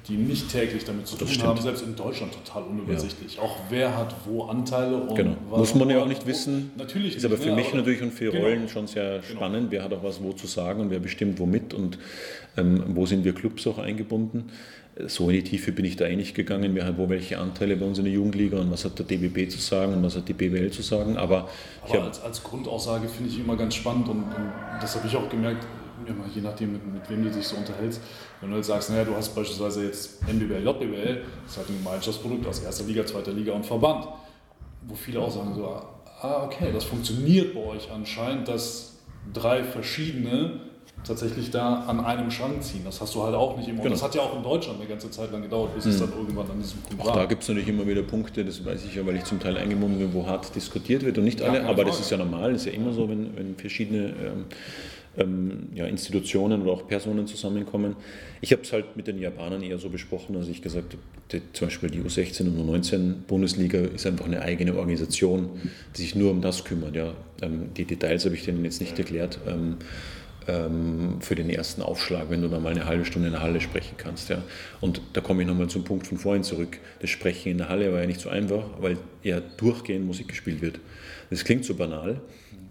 [0.08, 3.36] die nicht täglich damit zu tun haben, selbst in Deutschland total unübersichtlich.
[3.36, 3.42] Ja.
[3.42, 5.36] Auch wer hat wo Anteile und genau.
[5.50, 6.72] Muss man ja auch nicht wissen.
[6.76, 8.44] Natürlich ist aber für ne, mich aber natürlich und für genau.
[8.44, 9.36] Rollen schon sehr genau.
[9.36, 9.70] spannend.
[9.70, 9.72] Genau.
[9.72, 11.98] Wer hat auch was wo zu sagen und wer bestimmt womit und
[12.56, 14.50] ähm, wo sind wir Clubs auch eingebunden
[15.06, 17.76] so in die Tiefe bin ich da eh nicht gegangen, wer hat wo welche Anteile
[17.76, 20.28] bei uns in der Jugendliga und was hat der DBB zu sagen und was hat
[20.28, 21.16] die BWL zu sagen.
[21.16, 21.48] Aber,
[21.82, 25.28] Aber als, als, Grundaussage finde ich immer ganz spannend und, und das habe ich auch
[25.28, 25.66] gemerkt,
[26.06, 28.00] immer, je nachdem, mit, mit, wem du dich so unterhältst.
[28.40, 31.78] Wenn du jetzt sagst, naja, du hast beispielsweise jetzt NBWL, JBWL, das ist halt ein
[31.82, 34.08] Gemeinschaftsprodukt aus erster Liga, zweiter Liga und Verband,
[34.86, 38.98] wo viele auch sagen so, ah, okay, das funktioniert bei euch anscheinend, dass
[39.32, 40.60] drei verschiedene
[41.04, 42.82] tatsächlich da an einem Schrank ziehen.
[42.84, 43.82] Das hast du halt auch nicht immer.
[43.82, 43.94] Genau.
[43.94, 45.90] Das hat ja auch in Deutschland eine ganze Zeit lang gedauert, bis mhm.
[45.92, 47.16] es dann irgendwann an diesem Punkt auch war.
[47.16, 49.56] Da gibt es natürlich immer wieder Punkte, das weiß ich ja, weil ich zum Teil
[49.56, 51.90] eingebunden bin, wo hart diskutiert wird und nicht alle, aber Frage.
[51.90, 54.44] das ist ja normal, das ist ja immer so, wenn, wenn verschiedene ähm,
[55.16, 57.96] ähm, ja, Institutionen oder auch Personen zusammenkommen.
[58.40, 61.68] Ich habe es halt mit den Japanern eher so besprochen, dass ich gesagt habe, zum
[61.68, 65.50] Beispiel die U16 und U19 Bundesliga ist einfach eine eigene Organisation,
[65.96, 66.96] die sich nur um das kümmert.
[66.96, 67.14] Ja.
[67.42, 69.38] Ähm, die Details habe ich denen jetzt nicht erklärt.
[69.46, 69.76] Ähm,
[70.48, 73.60] ähm, für den ersten Aufschlag, wenn du dann mal eine halbe Stunde in der Halle
[73.60, 74.30] sprechen kannst.
[74.30, 74.42] Ja.
[74.80, 76.78] Und da komme ich nochmal zum Punkt von vorhin zurück.
[77.00, 80.62] Das Sprechen in der Halle war ja nicht so einfach, weil ja durchgehend Musik gespielt
[80.62, 80.80] wird.
[81.28, 82.20] Das klingt so banal,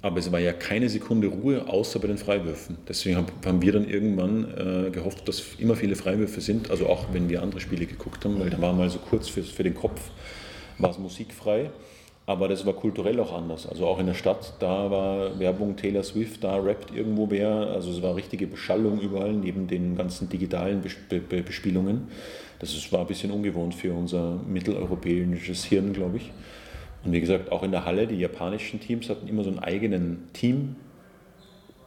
[0.02, 2.78] aber es war ja keine Sekunde Ruhe, außer bei den Freiwürfen.
[2.88, 7.30] Deswegen haben wir dann irgendwann äh, gehofft, dass immer viele Freiwürfe sind, also auch wenn
[7.30, 10.02] wir andere Spiele geguckt haben, weil da war mal so kurz für, für den Kopf,
[10.78, 11.70] war es musikfrei.
[12.30, 13.66] aber das war kulturell auch anders.
[13.68, 17.50] Also auch in der Stadt, da war Werbung Taylor Swift, da rappt irgendwo wer.
[17.50, 20.84] Also es war richtige Beschallung überall, neben den ganzen digitalen
[21.45, 22.08] Bespielungen.
[22.60, 26.32] Das war ein bisschen ungewohnt für unser mitteleuropäisches Hirn, glaube ich.
[27.04, 30.28] Und wie gesagt, auch in der Halle, die japanischen Teams hatten immer so einen eigenen
[30.34, 30.76] Team.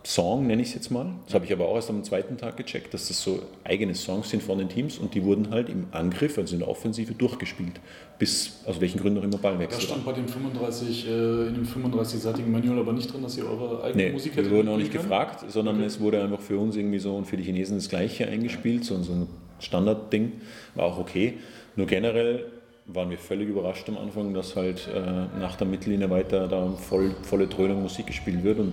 [0.05, 1.07] Song, nenne ich es jetzt mal.
[1.27, 4.31] Das habe ich aber auch erst am zweiten Tag gecheckt, dass das so eigene Songs
[4.31, 7.81] sind von den Teams und die wurden halt im Angriff, also in der Offensive, durchgespielt.
[8.19, 9.81] Bis, aus welchen Gründen auch immer, Ballwechsel.
[9.81, 11.11] Da stand bei dem 35, äh,
[11.49, 14.51] in dem 35-seitigen Manual aber nicht drin, dass ihr eure eigene nee, Musik hättet.
[14.51, 15.05] Wir wurden auch nicht können?
[15.05, 15.87] gefragt, sondern okay.
[15.87, 19.01] es wurde einfach für uns irgendwie so und für die Chinesen das Gleiche eingespielt, so,
[19.03, 19.29] so ein
[19.61, 20.33] Standardding.
[20.75, 21.35] War auch okay.
[21.77, 22.47] Nur generell
[22.87, 27.15] waren wir völlig überrascht am Anfang, dass halt äh, nach der Mittellinie weiter da voll,
[27.23, 28.73] volle Dröhnung Musik gespielt wird und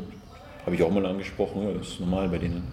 [0.65, 2.63] habe ich auch mal angesprochen, ja, das ist normal bei denen.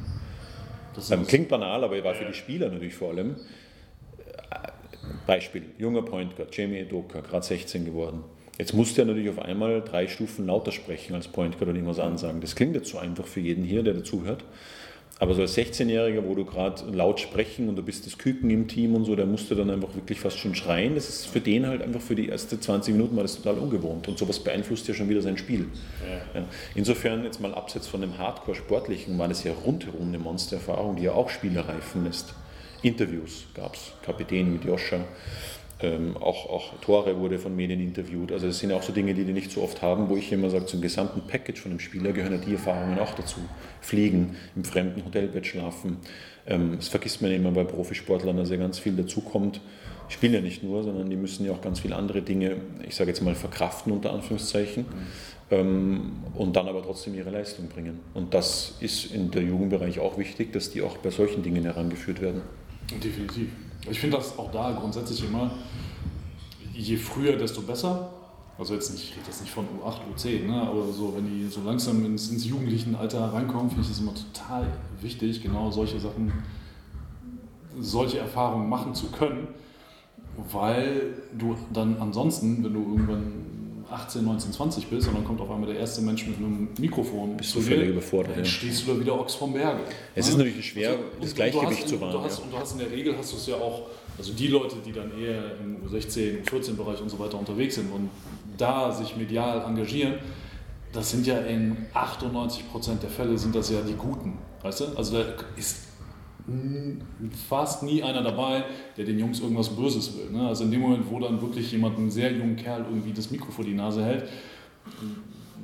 [1.11, 3.37] Ähm, klingt banal, aber war für die Spieler natürlich vor allem.
[4.19, 4.69] Äh,
[5.27, 8.25] Beispiel, junger Point Guard, Jamie Edoka, gerade 16 geworden.
[8.59, 11.99] Jetzt musste er natürlich auf einmal drei Stufen lauter sprechen als Point Guard und irgendwas
[11.99, 12.41] ansagen.
[12.41, 14.45] Das klingt jetzt so einfach für jeden hier, der dazuhört.
[15.19, 18.69] Aber so als 16-Jähriger, wo du gerade laut sprechen und du bist das Küken im
[18.69, 20.95] Team und so, der musste dann einfach wirklich fast schon schreien.
[20.95, 24.09] Das ist für den halt einfach für die ersten 20 Minuten war das total ungewohnt.
[24.09, 25.69] Und sowas beeinflusst ja schon wieder sein Spiel.
[26.35, 26.45] Ja.
[26.75, 31.13] Insofern, jetzt mal abseits von dem Hardcore-Sportlichen, war das ja rundherum eine Monstererfahrung, die ja
[31.13, 32.35] auch Spieler reifen lässt.
[32.83, 34.99] Interviews gab es, Kapitän mit Joscha.
[35.87, 38.33] Ähm, auch, auch Tore wurde von Medien interviewt.
[38.33, 40.51] Also das sind auch so Dinge, die die nicht so oft haben, wo ich immer
[40.51, 43.39] sage, zum gesamten Package von dem Spieler gehören ja die Erfahrungen auch dazu.
[43.81, 45.99] Fliegen, im fremden Hotelbett schlafen.
[46.45, 49.61] Ähm, das vergisst man immer bei Profisportlern, dass ja ganz viel dazukommt.
[50.09, 52.57] Die spielen ja nicht nur, sondern die müssen ja auch ganz viele andere Dinge,
[52.87, 54.85] ich sage jetzt mal, verkraften unter Anführungszeichen.
[54.85, 55.07] Mhm.
[55.53, 58.01] Ähm, und dann aber trotzdem ihre Leistung bringen.
[58.13, 62.21] Und das ist in der Jugendbereich auch wichtig, dass die auch bei solchen Dingen herangeführt
[62.21, 62.43] werden.
[62.91, 63.51] Definitiv.
[63.91, 65.51] Ich finde das auch da grundsätzlich immer,
[66.75, 68.11] je früher, desto besser.
[68.59, 70.63] Also jetzt nicht, ich rede jetzt nicht von U8, U10, ne?
[70.63, 74.15] aber so, wenn die so langsam ins, ins jugendlichen Alter reinkommen, finde ich das immer
[74.15, 74.67] total
[75.03, 76.33] wichtig, genau solche Sachen,
[77.79, 79.49] solche Erfahrungen machen zu können,
[80.51, 83.33] weil du dann ansonsten, wenn du irgendwann
[83.91, 87.37] 18, 19, 20 bist und dann kommt auf einmal der erste Mensch mit einem Mikrofon.
[87.37, 88.37] Bist du völlig überfordert.
[88.37, 89.83] Dann stehst du da wieder Ochs vom Berge.
[90.15, 90.33] Es ja?
[90.33, 92.17] ist natürlich schwer, also, das Gleichgewicht zu wahren.
[92.17, 92.37] Und, ja.
[92.39, 93.83] und du hast in der Regel hast du es ja auch,
[94.19, 98.11] also die Leute, die dann eher im U16, U14-Bereich und so weiter unterwegs sind und
[98.57, 100.15] da sich medial engagieren,
[100.93, 104.39] das sind ja in 98 Prozent der Fälle sind das ja die Guten.
[104.63, 104.85] Weißt du?
[104.97, 105.25] Also da
[105.57, 105.86] ist
[107.49, 108.65] fast nie einer dabei,
[108.97, 110.31] der den Jungs irgendwas Böses will.
[110.31, 110.47] Ne?
[110.47, 113.51] Also in dem Moment, wo dann wirklich jemand, einen sehr jungen Kerl, irgendwie das Mikro
[113.51, 114.25] vor die Nase hält,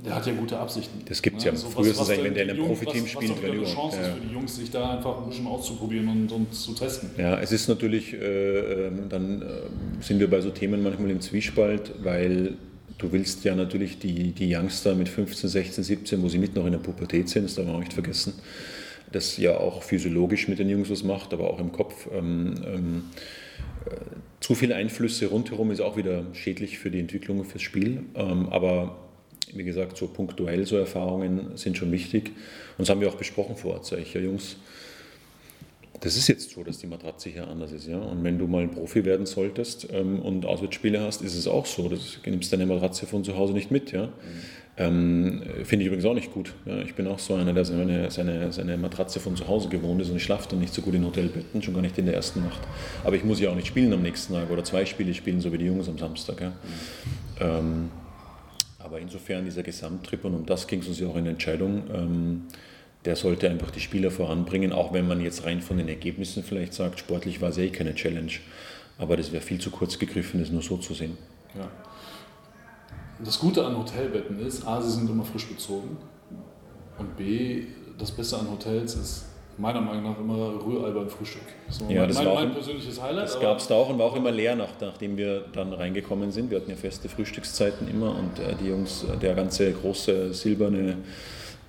[0.04, 1.00] der hat ja gute Absichten.
[1.04, 1.50] Das gibt es ne?
[1.50, 1.52] ja.
[1.52, 3.30] Also Frühestens, wenn der in einem Profiteam spielt.
[3.30, 4.08] Was eine Chance ja.
[4.08, 7.10] ist für die Jungs, sich da einfach ein bisschen auszuprobieren und, und zu testen.
[7.16, 9.46] Ja, es ist natürlich, äh, ähm, dann äh,
[10.00, 12.54] sind wir bei so Themen manchmal im Zwiespalt, weil
[12.98, 16.66] du willst ja natürlich die, die Youngster mit 15, 16, 17, wo sie mit noch
[16.66, 18.34] in der Pubertät sind, das darf man auch nicht vergessen,
[19.12, 22.08] das ja auch physiologisch mit den Jungs was macht, aber auch im Kopf.
[22.12, 23.04] Ähm, ähm,
[23.86, 23.96] äh,
[24.40, 28.04] zu viele Einflüsse rundherum ist auch wieder schädlich für die Entwicklung, fürs Spiel.
[28.14, 28.96] Ähm, aber
[29.54, 32.28] wie gesagt, so punktuell so Erfahrungen sind schon wichtig.
[32.28, 33.86] Und das haben wir auch besprochen vor Ort.
[33.86, 34.56] Sag ich, ja Jungs,
[36.00, 37.86] das ist jetzt so, dass die Matratze hier anders ist.
[37.86, 37.98] Ja?
[37.98, 41.66] Und wenn du mal ein Profi werden solltest ähm, und Auswärtsspiele hast, ist es auch
[41.66, 41.88] so.
[41.88, 41.96] Du
[42.30, 43.92] nimmst deine Matratze von zu Hause nicht mit.
[43.92, 44.06] Ja?
[44.06, 44.10] Mhm.
[44.86, 46.52] Ähm, Finde ich übrigens auch nicht gut.
[46.64, 50.00] Ja, ich bin auch so einer, der seine, seine, seine Matratze von zu Hause gewohnt
[50.00, 52.14] ist und ich schlafe dann nicht so gut in Hotelbetten, schon gar nicht in der
[52.14, 52.60] ersten Nacht.
[53.04, 55.52] Aber ich muss ja auch nicht spielen am nächsten Tag oder zwei Spiele spielen, so
[55.52, 56.40] wie die Jungs am Samstag.
[56.40, 56.52] Ja.
[57.40, 57.90] Ähm,
[58.78, 61.84] aber insofern dieser Gesamttrip und um das ging es uns ja auch in der Entscheidung,
[61.94, 62.42] ähm,
[63.04, 66.74] der sollte einfach die Spieler voranbringen, auch wenn man jetzt rein von den Ergebnissen vielleicht
[66.74, 68.32] sagt, sportlich war es eh keine Challenge.
[68.98, 71.16] Aber das wäre viel zu kurz gegriffen, das nur so zu sehen.
[71.56, 71.68] Ja.
[73.24, 75.96] Das Gute an Hotelbetten ist, A, sie sind immer frisch bezogen
[76.98, 77.64] und B,
[77.98, 79.24] das Beste an Hotels ist
[79.58, 81.42] meiner Meinung nach immer Rührei beim Frühstück.
[81.68, 83.24] So ja, mein, das war mein persönliches Highlight.
[83.24, 86.32] Das gab es da auch und war auch immer leer, nach, nachdem wir dann reingekommen
[86.32, 86.50] sind.
[86.50, 90.98] Wir hatten ja feste Frühstückszeiten immer und äh, die Jungs, äh, der ganze große silberne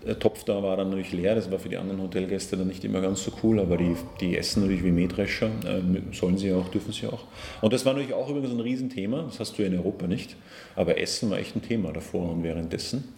[0.05, 2.83] der Topf da war dann natürlich leer, das war für die anderen Hotelgäste dann nicht
[2.83, 6.69] immer ganz so cool, aber die, die essen natürlich wie Mähdrescher, äh, sollen sie auch,
[6.69, 7.25] dürfen sie auch.
[7.61, 10.35] Und das war natürlich auch übrigens ein Riesenthema, das hast du ja in Europa nicht,
[10.75, 13.13] aber Essen war echt ein Thema davor und währenddessen.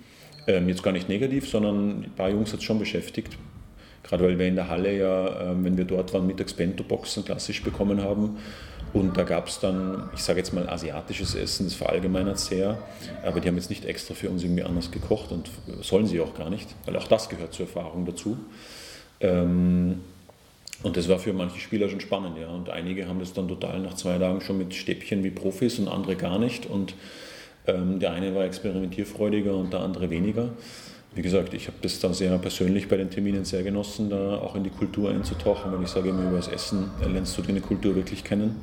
[0.47, 3.38] Ähm, jetzt gar nicht negativ, sondern ein paar Jungs hat es schon beschäftigt,
[4.03, 7.63] gerade weil wir in der Halle ja, äh, wenn wir dort waren, mittags Bento-Boxen klassisch
[7.63, 8.38] bekommen haben
[8.96, 12.80] und da gab es dann, ich sage jetzt mal asiatisches Essen, das verallgemeinert sehr,
[13.24, 16.34] aber die haben jetzt nicht extra für uns irgendwie anders gekocht und sollen sie auch
[16.34, 18.38] gar nicht, weil auch das gehört zur Erfahrung dazu.
[19.20, 20.02] Ähm,
[20.82, 22.48] und das war für manche Spieler schon spannend, ja.
[22.48, 25.88] Und einige haben das dann total nach zwei Tagen schon mit Stäbchen wie Profis und
[25.88, 26.66] andere gar nicht.
[26.66, 26.96] Und
[27.68, 30.50] Ähm, der eine war experimentierfreudiger und der andere weniger.
[31.16, 34.55] Wie gesagt, ich habe das da sehr persönlich bei den Terminen sehr genossen, da auch
[34.55, 37.95] in die Kultur einzutauchen, weil ich sage immer, über das Essen lernst du deine Kultur
[37.95, 38.57] wirklich kennen.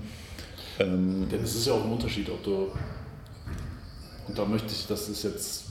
[0.78, 2.70] Ähm, Denn es ist ja auch ein Unterschied, ob du,
[4.28, 5.61] und da möchte ich, das ist jetzt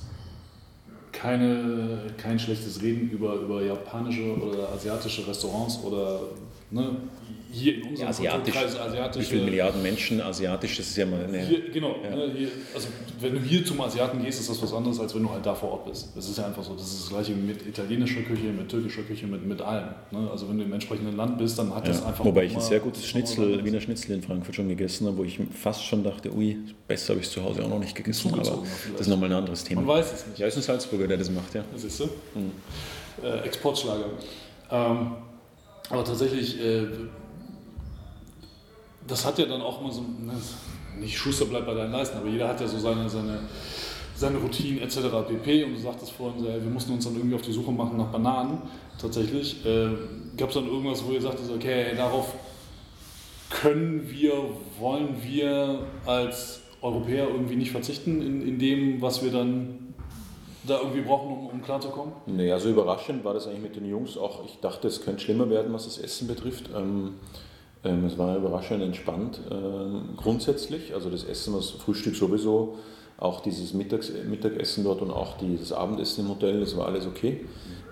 [1.11, 6.21] keine, kein schlechtes Reden über, über japanische oder asiatische Restaurants oder
[6.71, 6.95] ne,
[7.51, 9.19] hier in unserem Asiatisch, asiatische.
[9.19, 11.45] Wie viele Milliarden Menschen asiatisch, das ist ja mal eine.
[11.45, 12.15] Hier, genau, ja.
[12.15, 12.87] ne, hier, also
[13.19, 15.53] wenn du hier zum Asiaten gehst, ist das was anderes, als wenn du halt da
[15.53, 16.09] vor Ort bist.
[16.15, 16.73] Das ist ja einfach so.
[16.73, 19.89] Das ist das gleiche mit italienischer Küche, mit türkischer Küche, mit, mit allem.
[20.11, 20.29] Ne?
[20.31, 21.93] Also wenn du im entsprechenden Land bist, dann hat ja.
[21.93, 22.23] das einfach.
[22.23, 25.39] Wobei ich ein sehr gutes Schnitzel, Wiener Schnitzel in Frankfurt schon gegessen habe, wo ich
[25.61, 26.57] fast schon dachte, ui,
[26.87, 28.33] besser habe ich es zu Hause auch noch nicht gegessen.
[28.33, 29.81] Aber das ist nochmal ein anderes Thema.
[29.81, 30.39] Man weiß es nicht.
[30.39, 31.63] Ja, ist ein Salzburger, der das macht, ja.
[31.71, 32.05] Das ist so.
[32.35, 32.51] Mhm.
[33.23, 34.05] Äh, Exportschlager.
[34.69, 35.11] Ähm,
[35.89, 36.59] aber tatsächlich.
[36.59, 36.87] Äh,
[39.07, 40.33] das hat ja dann auch immer so, ne,
[40.99, 43.39] nicht Schuster bleibt bei deinen Leisten, aber jeder hat ja so seine, seine,
[44.15, 44.97] seine Routinen etc.
[45.27, 45.63] pp.
[45.63, 48.61] Und du sagtest vorhin, wir mussten uns dann irgendwie auf die Suche machen nach Bananen.
[48.99, 49.65] Tatsächlich.
[49.65, 49.89] Äh,
[50.37, 52.33] Gab es dann irgendwas, wo ihr sagtet, okay, darauf
[53.49, 54.33] können wir,
[54.79, 59.80] wollen wir als Europäer irgendwie nicht verzichten in, in dem, was wir dann
[60.63, 62.13] da irgendwie brauchen, um, um klarzukommen?
[62.25, 64.45] Nee, also überraschend war das eigentlich mit den Jungs auch.
[64.45, 66.69] Ich dachte, es könnte schlimmer werden, was das Essen betrifft.
[66.75, 67.15] Ähm,
[67.83, 70.93] ähm, es war überraschend entspannt ähm, grundsätzlich.
[70.93, 72.77] Also das Essen, das Frühstück sowieso,
[73.17, 77.45] auch dieses Mittags Mittagessen dort und auch dieses Abendessen im Hotel, das war alles okay.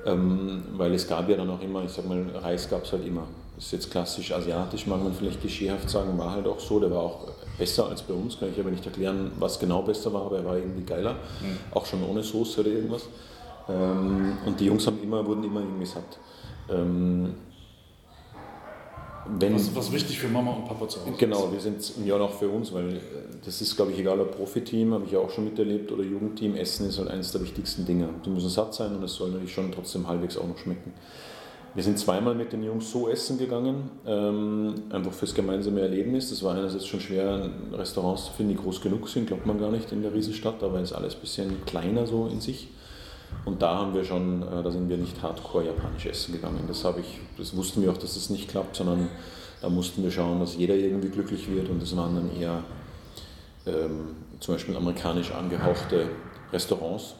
[0.06, 3.06] Ähm, weil es gab ja dann auch immer, ich sag mal, Reis gab es halt
[3.06, 3.28] immer.
[3.56, 6.80] Das ist jetzt klassisch asiatisch, mag man vielleicht klischeehaft sagen, war halt auch so.
[6.80, 7.28] Der war auch
[7.60, 10.46] besser als bei uns, kann ich aber nicht erklären, was genau besser war, aber er
[10.46, 11.14] war irgendwie geiler.
[11.14, 11.58] Mhm.
[11.72, 13.04] Auch schon ohne Soße oder irgendwas.
[13.68, 16.18] und die Jungs haben immer, wurden immer irgendwie satt
[19.38, 22.34] wenn, was, was wichtig für Mama und Papa zu Hause Genau, wir sind ja noch
[22.34, 23.00] für uns, weil äh,
[23.46, 26.56] das ist, glaube ich, egal ob Profiteam, habe ich ja auch schon miterlebt, oder Jugendteam,
[26.56, 28.10] Essen ist halt eines der wichtigsten Dinge.
[28.26, 30.94] Die müssen satt sein und es soll natürlich schon trotzdem halbwegs auch noch schmecken.
[31.76, 36.30] Wir sind zweimal mit den Jungs so essen gegangen, ähm, einfach fürs gemeinsame Erlebnis.
[36.30, 39.70] Das war einerseits schon schwer, Restaurants zu finden, die groß genug sind, glaubt man gar
[39.70, 42.70] nicht in der Riesenstadt, aber ist alles ein bisschen kleiner so in sich.
[43.46, 46.64] Und da haben wir schon, äh, da sind wir nicht hardcore japanisch essen gegangen.
[46.68, 49.08] Das, ich, das wussten wir auch, dass das nicht klappt, sondern
[49.62, 51.70] da mussten wir schauen, dass jeder irgendwie glücklich wird.
[51.70, 52.64] Und das waren dann eher
[53.68, 56.10] ähm, zum Beispiel amerikanisch angehauchte
[56.52, 57.16] Restaurants,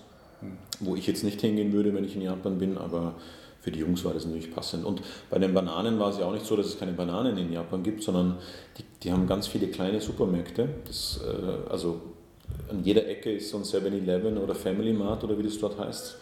[0.80, 3.14] wo ich jetzt nicht hingehen würde, wenn ich in Japan bin, aber
[3.62, 4.86] für die Jungs war das natürlich passend.
[4.86, 7.52] Und bei den Bananen war es ja auch nicht so, dass es keine Bananen in
[7.52, 8.38] Japan gibt, sondern
[8.78, 10.70] die, die haben ganz viele kleine Supermärkte.
[10.86, 12.02] Das, äh, also
[12.70, 16.18] an jeder Ecke ist so ein 7-Eleven oder Family Mart oder wie das dort heißt.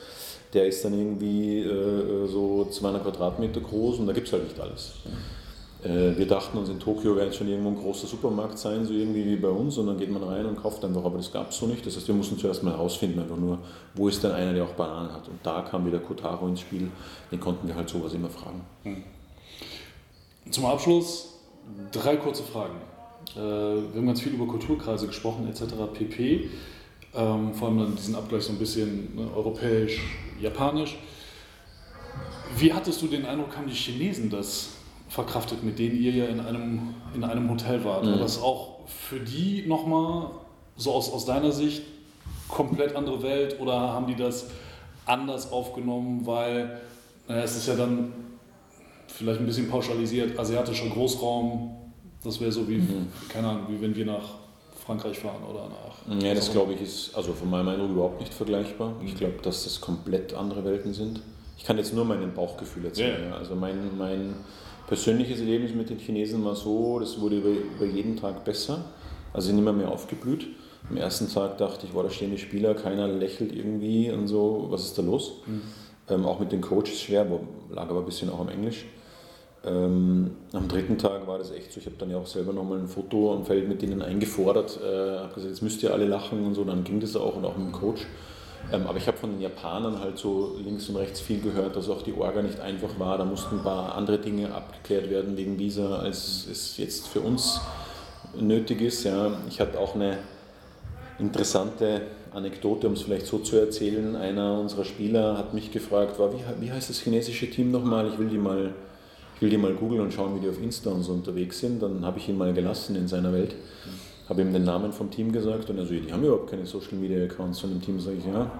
[0.53, 4.59] Der ist dann irgendwie äh, so 200 Quadratmeter groß und da gibt es halt nicht
[4.59, 4.93] alles.
[5.87, 8.93] Äh, wir dachten uns, in Tokio wäre jetzt schon irgendwo ein großer Supermarkt sein, so
[8.93, 11.51] irgendwie wie bei uns, und dann geht man rein und kauft einfach, aber das gab
[11.51, 11.85] es so nicht.
[11.85, 13.59] Das heißt, wir mussten zuerst mal herausfinden, einfach nur,
[13.95, 15.27] wo ist denn einer, der auch Bananen hat.
[15.29, 16.91] Und da kam wieder Kotaro ins Spiel,
[17.31, 18.61] den konnten wir halt sowas immer fragen.
[18.83, 19.03] Hm.
[20.51, 21.39] Zum Abschluss
[21.91, 22.75] drei kurze Fragen.
[23.35, 25.63] Äh, wir haben ganz viel über Kulturkreise gesprochen etc.
[25.93, 26.49] pp.
[27.15, 30.01] Ähm, vor allem dann diesen Abgleich so ein bisschen ne, europäisch,
[30.41, 30.97] japanisch.
[32.57, 34.76] Wie hattest du den Eindruck, haben die Chinesen das
[35.07, 38.05] verkraftet, mit denen ihr ja in einem, in einem Hotel wart?
[38.05, 38.11] Mhm.
[38.11, 40.31] War das auch für die nochmal
[40.75, 41.83] so aus, aus deiner Sicht
[42.47, 44.47] komplett andere Welt oder haben die das
[45.05, 46.81] anders aufgenommen, weil
[47.27, 48.13] naja, es ist ja dann
[49.07, 51.75] vielleicht ein bisschen pauschalisiert, asiatischer Großraum,
[52.23, 53.07] das wäre so wie, mhm.
[53.29, 54.35] keine Ahnung, wie wenn wir nach
[54.85, 56.23] Frankreich fahren oder nach.
[56.23, 58.93] Ja, das glaube ich ist also von meinem Eindruck überhaupt nicht vergleichbar.
[59.03, 61.21] Ich glaube, dass das komplett andere Welten sind.
[61.57, 63.29] Ich kann jetzt nur mein Bauchgefühl erzählen.
[63.29, 63.37] Ja.
[63.37, 64.35] Also mein, mein
[64.87, 68.85] persönliches Erlebnis mit den Chinesen war so, das wurde über, über jeden Tag besser.
[69.33, 70.47] Also sind immer mehr aufgeblüht.
[70.89, 74.67] Am ersten Tag dachte ich, war da stehen die Spieler, keiner lächelt irgendwie und so,
[74.69, 75.41] was ist da los?
[75.45, 75.61] Mhm.
[76.09, 77.27] Ähm, auch mit den Coaches schwer,
[77.69, 78.85] lag aber ein bisschen auch im Englisch.
[79.65, 82.79] Ähm, am dritten Tag war das echt so, ich habe dann ja auch selber nochmal
[82.79, 86.45] ein Foto am Feld mit denen eingefordert, äh, habe gesagt, jetzt müsst ihr alle lachen
[86.45, 88.05] und so, dann ging das auch und auch mit dem Coach.
[88.71, 91.89] Ähm, aber ich habe von den Japanern halt so links und rechts viel gehört, dass
[91.89, 93.17] auch die Orga nicht einfach war.
[93.17, 97.61] Da mussten ein paar andere Dinge abgeklärt werden wegen Visa, als es jetzt für uns
[98.39, 99.03] nötig ist.
[99.03, 99.31] Ja.
[99.47, 100.17] Ich hatte auch eine
[101.17, 102.01] interessante
[102.33, 104.15] Anekdote, um es vielleicht so zu erzählen.
[104.15, 108.07] Einer unserer Spieler hat mich gefragt, war, wie, wie heißt das chinesische Team nochmal?
[108.07, 108.73] Ich will die mal
[109.37, 111.83] ich will die mal googeln und schauen, wie die auf Insta und so unterwegs sind.
[111.83, 113.53] Dann habe ich ihn mal gelassen in seiner Welt,
[114.29, 116.95] habe ihm den Namen vom Team gesagt und er so, die haben überhaupt keine Social
[116.95, 117.99] Media Accounts von dem Team.
[117.99, 118.51] Sage ich, ja,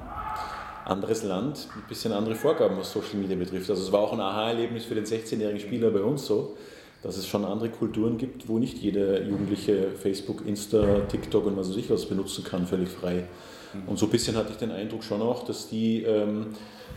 [0.86, 3.70] anderes Land, ein bisschen andere Vorgaben, was Social Media betrifft.
[3.70, 6.56] Also es war auch ein Aha-Erlebnis für den 16-jährigen Spieler bei uns so.
[7.04, 11.70] dass es schon andere Kulturen gibt, wo nicht jeder Jugendliche Facebook, Insta, TikTok und was
[11.70, 13.28] weiß ich was benutzen kann, völlig frei.
[13.74, 13.90] Mhm.
[13.90, 16.48] Und so ein bisschen hatte ich den Eindruck schon auch, dass die ähm,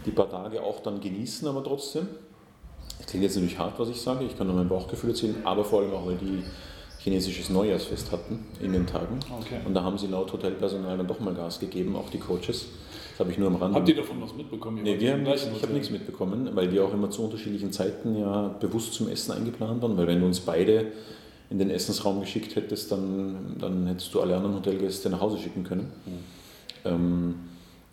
[0.06, 2.08] die paar Tage auch dann genießen, aber trotzdem.
[2.98, 5.64] Es klingt jetzt natürlich hart, was ich sage, ich kann nur mein Bauchgefühl erzählen, aber
[5.64, 6.42] vor allem auch, weil die
[7.02, 9.20] chinesisches Neujahrsfest hatten in den Tagen.
[9.40, 9.60] Okay.
[9.64, 12.66] Und da haben sie laut Hotelpersonal dann doch mal Gas gegeben, auch die Coaches.
[13.10, 13.74] Das habe ich nur am Rand.
[13.74, 14.82] Habt ihr davon was mitbekommen?
[14.82, 18.16] Nee, wir haben nicht, ich habe nichts mitbekommen, weil wir auch immer zu unterschiedlichen Zeiten
[18.18, 20.92] ja bewusst zum Essen eingeplant waren, weil wenn du uns beide
[21.48, 25.64] in den Essensraum geschickt hättest, dann, dann hättest du alle anderen Hotelgäste nach Hause schicken
[25.64, 25.92] können.
[26.06, 26.12] Mhm.
[26.84, 27.34] Ähm,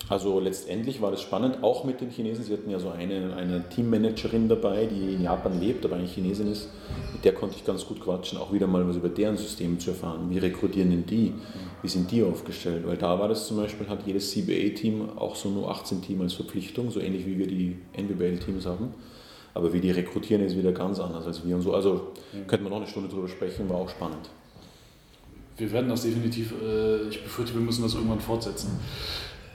[0.09, 2.43] also letztendlich war das spannend, auch mit den Chinesen.
[2.45, 6.49] Sie hatten ja so eine, eine Teammanagerin dabei, die in Japan lebt, aber eigentlich Chinesin
[6.49, 6.69] ist.
[7.11, 9.89] Mit der konnte ich ganz gut quatschen, auch wieder mal was über deren System zu
[9.89, 10.29] erfahren.
[10.29, 11.33] Wie rekrutieren denn die?
[11.81, 12.87] Wie sind die aufgestellt?
[12.87, 16.33] Weil da war das zum Beispiel, hat jedes CBA-Team auch so nur 18 Team als
[16.33, 18.93] Verpflichtung, so ähnlich wie wir die NBBL-Teams haben.
[19.53, 21.73] Aber wie die rekrutieren, ist wieder ganz anders als wir und so.
[21.73, 22.13] Also
[22.45, 24.29] könnte man noch eine Stunde drüber sprechen, war auch spannend.
[25.57, 28.79] Wir werden das definitiv, äh, ich befürchte, wir müssen das irgendwann fortsetzen.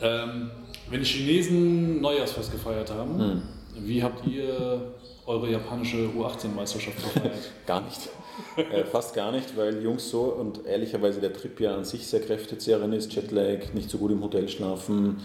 [0.02, 0.50] Ähm,
[0.90, 3.42] wenn die Chinesen Neujahrsfest gefeiert haben, hm.
[3.86, 4.92] wie habt ihr
[5.26, 7.50] eure japanische U18-Meisterschaft gefeiert?
[7.66, 8.08] gar nicht.
[8.56, 12.20] äh, fast gar nicht, weil Jungs so und ehrlicherweise der Trip ja an sich sehr
[12.20, 15.18] kräftezehrend ist, Jetlag, nicht so gut im Hotel schlafen.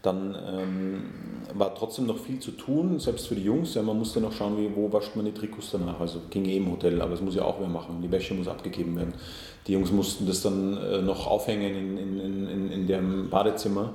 [0.00, 1.04] Dann ähm,
[1.54, 3.74] war trotzdem noch viel zu tun, selbst für die Jungs.
[3.74, 6.00] Ja, man musste noch schauen, wie, wo wascht man die Trikots danach.
[6.00, 8.02] Also ging eh im Hotel, aber es muss ja auch wer machen.
[8.02, 9.14] Die Wäsche muss abgegeben werden.
[9.66, 13.94] Die Jungs mussten das dann äh, noch aufhängen in, in, in, in dem Badezimmer.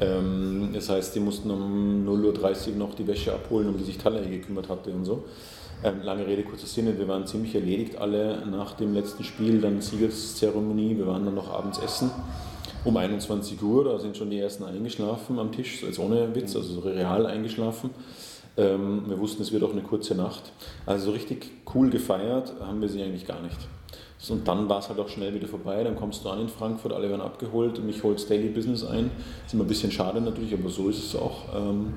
[0.00, 3.98] Ähm, das heißt, die mussten um 0.30 Uhr noch die Wäsche abholen, um die sich
[3.98, 5.24] Talle gekümmert hatte und so.
[5.82, 9.80] Ähm, lange Rede, kurzer Sinne, wir waren ziemlich erledigt alle nach dem letzten Spiel, dann
[9.80, 12.10] Siegeszeremonie, wir waren dann noch abends essen
[12.84, 16.80] um 21 Uhr, da sind schon die ersten eingeschlafen am Tisch, jetzt ohne Witz, also
[16.80, 17.90] real eingeschlafen.
[18.56, 20.52] Ähm, wir wussten, es wird auch eine kurze Nacht.
[20.86, 23.58] Also so richtig cool gefeiert haben wir sie eigentlich gar nicht.
[24.30, 25.82] Und dann war es halt auch schnell wieder vorbei.
[25.84, 29.10] Dann kommst du an in Frankfurt, alle werden abgeholt und mich holt Daily Business ein.
[29.46, 31.54] Ist immer ein bisschen schade natürlich, aber so ist es auch.
[31.54, 31.94] Ähm,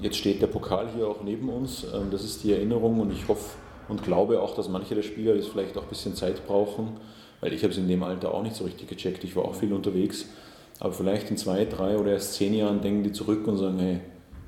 [0.00, 1.84] jetzt steht der Pokal hier auch neben uns.
[1.84, 3.56] Ähm, das ist die Erinnerung und ich hoffe
[3.88, 6.96] und glaube auch, dass manche der Spieler das vielleicht auch ein bisschen Zeit brauchen,
[7.40, 9.22] weil ich habe es in dem Alter auch nicht so richtig gecheckt.
[9.24, 10.26] Ich war auch viel unterwegs.
[10.80, 14.00] Aber vielleicht in zwei, drei oder erst zehn Jahren denken die zurück und sagen, hey,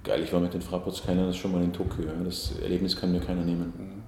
[0.04, 2.04] geil, ich war mit den Frapports keiner, das schon mal in Tokio.
[2.24, 3.99] Das Erlebnis kann mir keiner nehmen.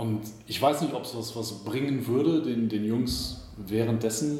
[0.00, 4.38] Und ich weiß nicht, ob es was, was bringen würde, den, den Jungs währenddessen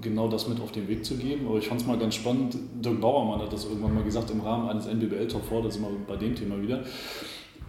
[0.00, 1.46] genau das mit auf den Weg zu geben.
[1.46, 2.56] Aber ich fand es mal ganz spannend.
[2.84, 5.76] Dirk Bauermann hat das irgendwann mal gesagt im Rahmen eines NBBL Top 4, das ist
[5.76, 6.78] immer bei dem Thema wieder.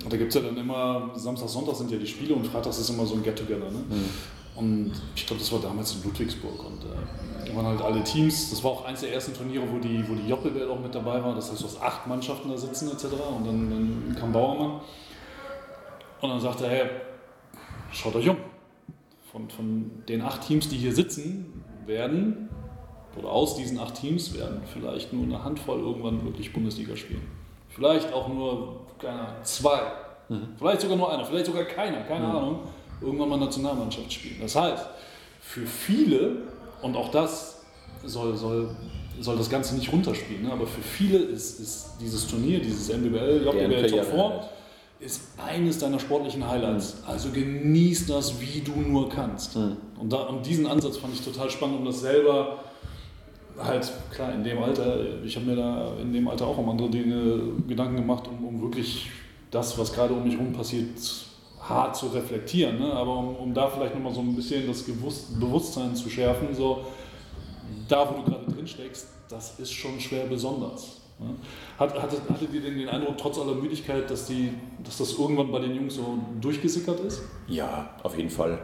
[0.04, 2.80] Und da gibt es ja dann immer, Samstag, Sonntag sind ja die Spiele und Freitags
[2.80, 3.70] ist immer so ein Get-Together.
[3.70, 3.84] Ne?
[3.88, 4.10] Mhm.
[4.56, 6.66] Und ich glaube, das war damals in Ludwigsburg.
[6.66, 8.50] Und äh, waren halt alle Teams.
[8.50, 11.24] Das war auch eins der ersten Turniere, wo die, wo die JBL auch mit dabei
[11.24, 11.36] war.
[11.36, 13.06] Das heißt, du hast acht Mannschaften da sitzen etc.
[13.38, 14.82] Und dann, dann kam Bauermann.
[16.20, 16.90] Und dann sagte er, hey,
[17.92, 18.38] schaut euch um.
[19.32, 22.50] Von, von den acht Teams, die hier sitzen, werden,
[23.18, 27.24] oder aus diesen acht Teams werden vielleicht nur eine Handvoll irgendwann wirklich Bundesliga spielen.
[27.70, 29.80] Vielleicht auch nur keine, zwei.
[30.30, 30.50] Mhm.
[30.58, 32.36] Vielleicht sogar nur einer, vielleicht sogar keiner, keine mhm.
[32.36, 32.60] Ahnung,
[33.02, 34.38] irgendwann mal Nationalmannschaft spielen.
[34.42, 34.86] Das heißt,
[35.42, 36.44] für viele,
[36.82, 37.66] und auch das
[38.04, 38.70] soll, soll,
[39.20, 40.52] soll das Ganze nicht runterspielen, ne?
[40.52, 44.50] aber für viele ist, ist dieses Turnier, dieses MBBL, JBL Top 4,
[45.00, 46.96] ist eines deiner sportlichen Highlights.
[46.96, 47.10] Mhm.
[47.10, 49.56] Also genieß das, wie du nur kannst.
[49.56, 49.78] Mhm.
[50.00, 52.60] Und, da, und diesen Ansatz fand ich total spannend, um das selber
[53.60, 56.90] halt, klar, in dem Alter, ich habe mir da in dem Alter auch um andere
[56.90, 59.10] Dinge Gedanken gemacht, um, um wirklich
[59.52, 60.88] das, was gerade um mich herum passiert,
[61.62, 62.80] hart zu reflektieren.
[62.80, 62.92] Ne?
[62.94, 66.86] Aber um, um da vielleicht nochmal so ein bisschen das Gewusst, Bewusstsein zu schärfen, so
[67.88, 71.02] da, wo du gerade drin steckst, das ist schon schwer besonders.
[71.80, 74.52] Hat, hattet, hattet ihr denn den Eindruck, trotz aller Müdigkeit, dass, die,
[74.84, 77.24] dass das irgendwann bei den Jungs so durchgesickert ist?
[77.48, 78.60] Ja, auf jeden Fall.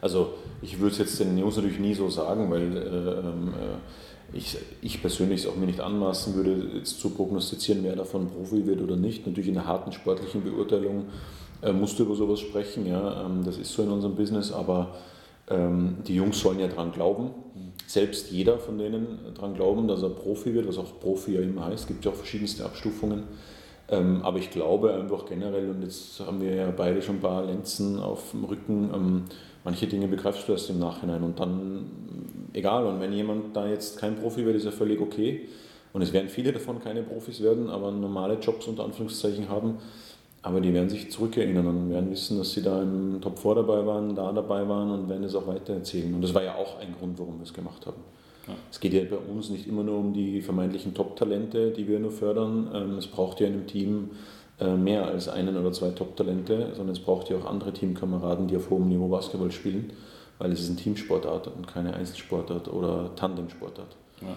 [0.00, 4.36] Also ich würde es jetzt den Jungs natürlich nie so sagen, weil äh, ähm, äh,
[4.36, 8.66] ich, ich persönlich es auch mir nicht anmaßen würde, jetzt zu prognostizieren, wer davon Profi
[8.66, 9.26] wird oder nicht.
[9.26, 11.06] Natürlich in der harten sportlichen Beurteilung
[11.62, 14.94] äh, musst du über sowas sprechen, ja, ähm, das ist so in unserem Business, aber
[15.50, 17.30] ähm, die Jungs sollen ja dran glauben
[17.88, 21.64] selbst jeder von denen daran glauben, dass er Profi wird, was auch Profi ja immer
[21.64, 21.84] heißt.
[21.84, 23.24] Es gibt ja auch verschiedenste Abstufungen.
[23.88, 27.46] Ähm, aber ich glaube einfach generell, und jetzt haben wir ja beide schon ein paar
[27.46, 29.24] Lenzen auf dem Rücken, ähm,
[29.64, 31.86] manche Dinge begreifst du erst im Nachhinein und dann
[32.52, 32.84] egal.
[32.84, 35.48] Und wenn jemand da jetzt kein Profi wird, ist er völlig okay.
[35.94, 39.78] Und es werden viele davon keine Profis werden, aber normale Jobs unter Anführungszeichen haben.
[40.42, 43.84] Aber die werden sich zurückerinnern und werden wissen, dass sie da im Top 4 dabei
[43.84, 46.14] waren, da dabei waren und werden es auch weitererzählen.
[46.14, 48.02] Und das war ja auch ein Grund, warum wir es gemacht haben.
[48.46, 48.54] Ja.
[48.70, 52.12] Es geht ja bei uns nicht immer nur um die vermeintlichen Top-Talente, die wir nur
[52.12, 52.70] fördern.
[52.72, 54.10] Ähm, es braucht ja in einem Team
[54.60, 58.56] äh, mehr als einen oder zwei Top-Talente, sondern es braucht ja auch andere Teamkameraden, die
[58.56, 59.92] auf hohem Niveau Basketball spielen,
[60.38, 63.96] weil es ist ein Teamsportart und keine Einzelsportart oder Tandemsportart.
[64.22, 64.36] Ja.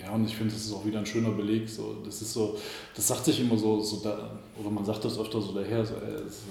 [0.00, 1.68] Ja, und ich finde, das ist auch wieder ein schöner Beleg.
[1.68, 2.56] So, das ist so,
[2.94, 5.94] das sagt sich immer so, so da, oder man sagt das öfter so daher, so,
[5.94, 6.42] ey, es ist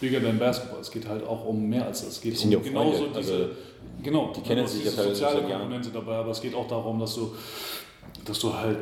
[0.00, 0.80] bigger than Basketball.
[0.80, 2.14] Es geht halt auch um mehr als das.
[2.14, 3.48] Es geht um ja genauso Freunde, diese, also
[4.02, 5.42] genau, die kennen hast sich ja diese soziale.
[5.42, 7.34] Komponente dabei, aber es geht auch darum, dass du,
[8.24, 8.78] dass du halt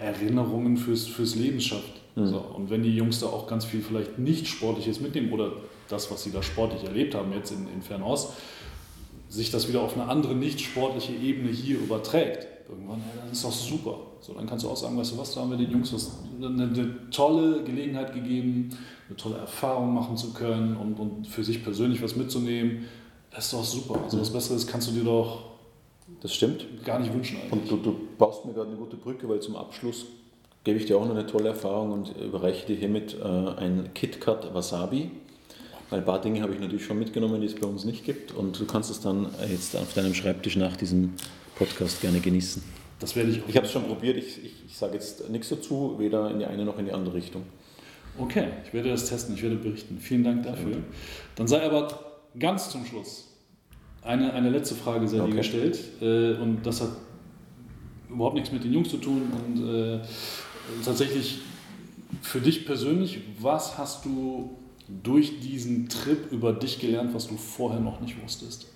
[0.00, 1.92] Erinnerungen fürs, fürs Leben schaffst.
[2.16, 2.26] Mhm.
[2.26, 5.52] So, und wenn die Jungs da auch ganz viel vielleicht nicht Sportliches mitnehmen oder
[5.88, 8.32] das, was sie da sportlich erlebt haben jetzt in, in Fernost,
[9.28, 13.44] sich das wieder auf eine andere nicht sportliche Ebene hier überträgt, irgendwann, ja, dann ist
[13.44, 13.98] doch super.
[14.20, 16.18] So, dann kannst du auch sagen, weißt du was, da haben wir den Jungs was,
[16.36, 18.70] eine, eine tolle Gelegenheit gegeben,
[19.08, 22.84] eine tolle Erfahrung machen zu können und, und für sich persönlich was mitzunehmen.
[23.30, 24.00] Das ist doch super.
[24.04, 25.42] Also was Besseres kannst du dir doch
[26.20, 26.66] Das stimmt.
[26.84, 27.52] gar nicht wünschen eigentlich.
[27.52, 30.06] Und du, du baust mir gerade eine gute Brücke, weil zum Abschluss
[30.62, 34.54] gebe ich dir auch noch eine tolle Erfahrung und überreiche dir hiermit äh, ein KitKat
[34.54, 35.10] Wasabi.
[35.90, 38.32] Weil ein paar Dinge habe ich natürlich schon mitgenommen, die es bei uns nicht gibt.
[38.32, 41.12] Und du kannst es dann jetzt auf deinem Schreibtisch nach diesem
[41.56, 42.62] Podcast gerne genießen.
[43.00, 43.48] Das werde ich auch.
[43.48, 46.46] Ich habe es schon probiert, ich, ich, ich sage jetzt nichts dazu, weder in die
[46.46, 47.42] eine noch in die andere Richtung.
[48.18, 49.98] Okay, ich werde das testen, ich werde berichten.
[49.98, 50.76] Vielen Dank dafür.
[51.34, 53.28] Dann sei aber ganz zum Schluss
[54.02, 55.36] eine, eine letzte Frage sei dir Okay.
[55.36, 55.78] gestellt.
[56.00, 56.90] Äh, und das hat
[58.08, 59.22] überhaupt nichts mit den Jungs zu tun.
[59.46, 60.00] Und äh,
[60.84, 61.40] tatsächlich
[62.22, 64.58] für dich persönlich, was hast du
[65.02, 68.68] durch diesen Trip über dich gelernt, was du vorher noch nicht wusstest?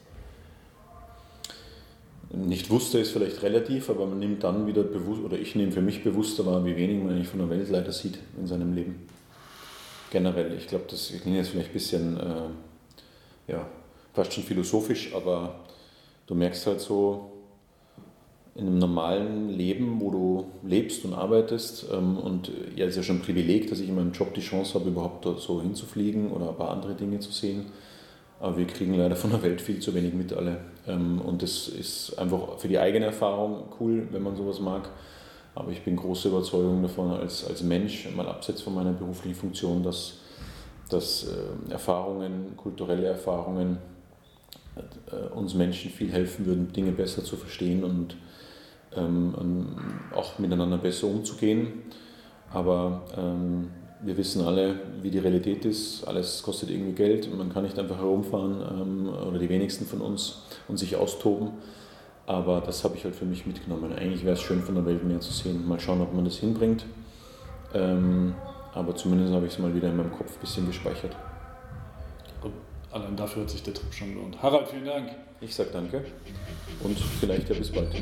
[2.30, 5.80] Nicht wusste ist vielleicht relativ, aber man nimmt dann wieder bewusst, oder ich nehme für
[5.80, 9.06] mich bewusster wahr, wie wenig man eigentlich von der Welt leider sieht in seinem Leben.
[10.10, 10.54] Generell.
[10.58, 13.66] Ich glaube, das klingt jetzt vielleicht ein bisschen, äh, ja,
[14.12, 15.60] fast schon philosophisch, aber
[16.26, 17.32] du merkst halt so
[18.54, 23.02] in einem normalen Leben, wo du lebst und arbeitest, ähm, und ja, es ist ja
[23.04, 26.30] schon ein Privileg, dass ich in meinem Job die Chance habe, überhaupt dort so hinzufliegen
[26.30, 27.66] oder ein paar andere Dinge zu sehen.
[28.40, 30.58] Aber wir kriegen leider von der Welt viel zu wenig mit alle.
[30.86, 34.88] Ähm, Und das ist einfach für die eigene Erfahrung cool, wenn man sowas mag.
[35.54, 39.82] Aber ich bin große Überzeugung davon als, als Mensch, mal abseits von meiner beruflichen Funktion,
[39.82, 40.18] dass,
[40.88, 43.78] dass äh, Erfahrungen, kulturelle Erfahrungen
[45.10, 48.16] äh, uns Menschen viel helfen würden, Dinge besser zu verstehen und
[48.96, 49.76] ähm, ähm,
[50.14, 51.82] auch miteinander besser umzugehen.
[52.52, 53.70] Aber ähm,
[54.00, 56.04] wir wissen alle, wie die Realität ist.
[56.06, 57.34] Alles kostet irgendwie Geld.
[57.36, 61.50] Man kann nicht einfach herumfahren ähm, oder die wenigsten von uns und sich austoben.
[62.26, 63.92] Aber das habe ich halt für mich mitgenommen.
[63.92, 65.66] Eigentlich wäre es schön, von der Welt mehr zu sehen.
[65.66, 66.84] Mal schauen, ob man das hinbringt.
[67.74, 68.34] Ähm,
[68.74, 71.16] aber zumindest habe ich es mal wieder in meinem Kopf ein bisschen gespeichert.
[72.42, 72.52] Und
[72.92, 74.40] allein dafür hat sich der Trip schon gelohnt.
[74.42, 75.10] Harald, vielen Dank.
[75.40, 76.04] Ich sage danke
[76.82, 77.94] und vielleicht ja bis bald.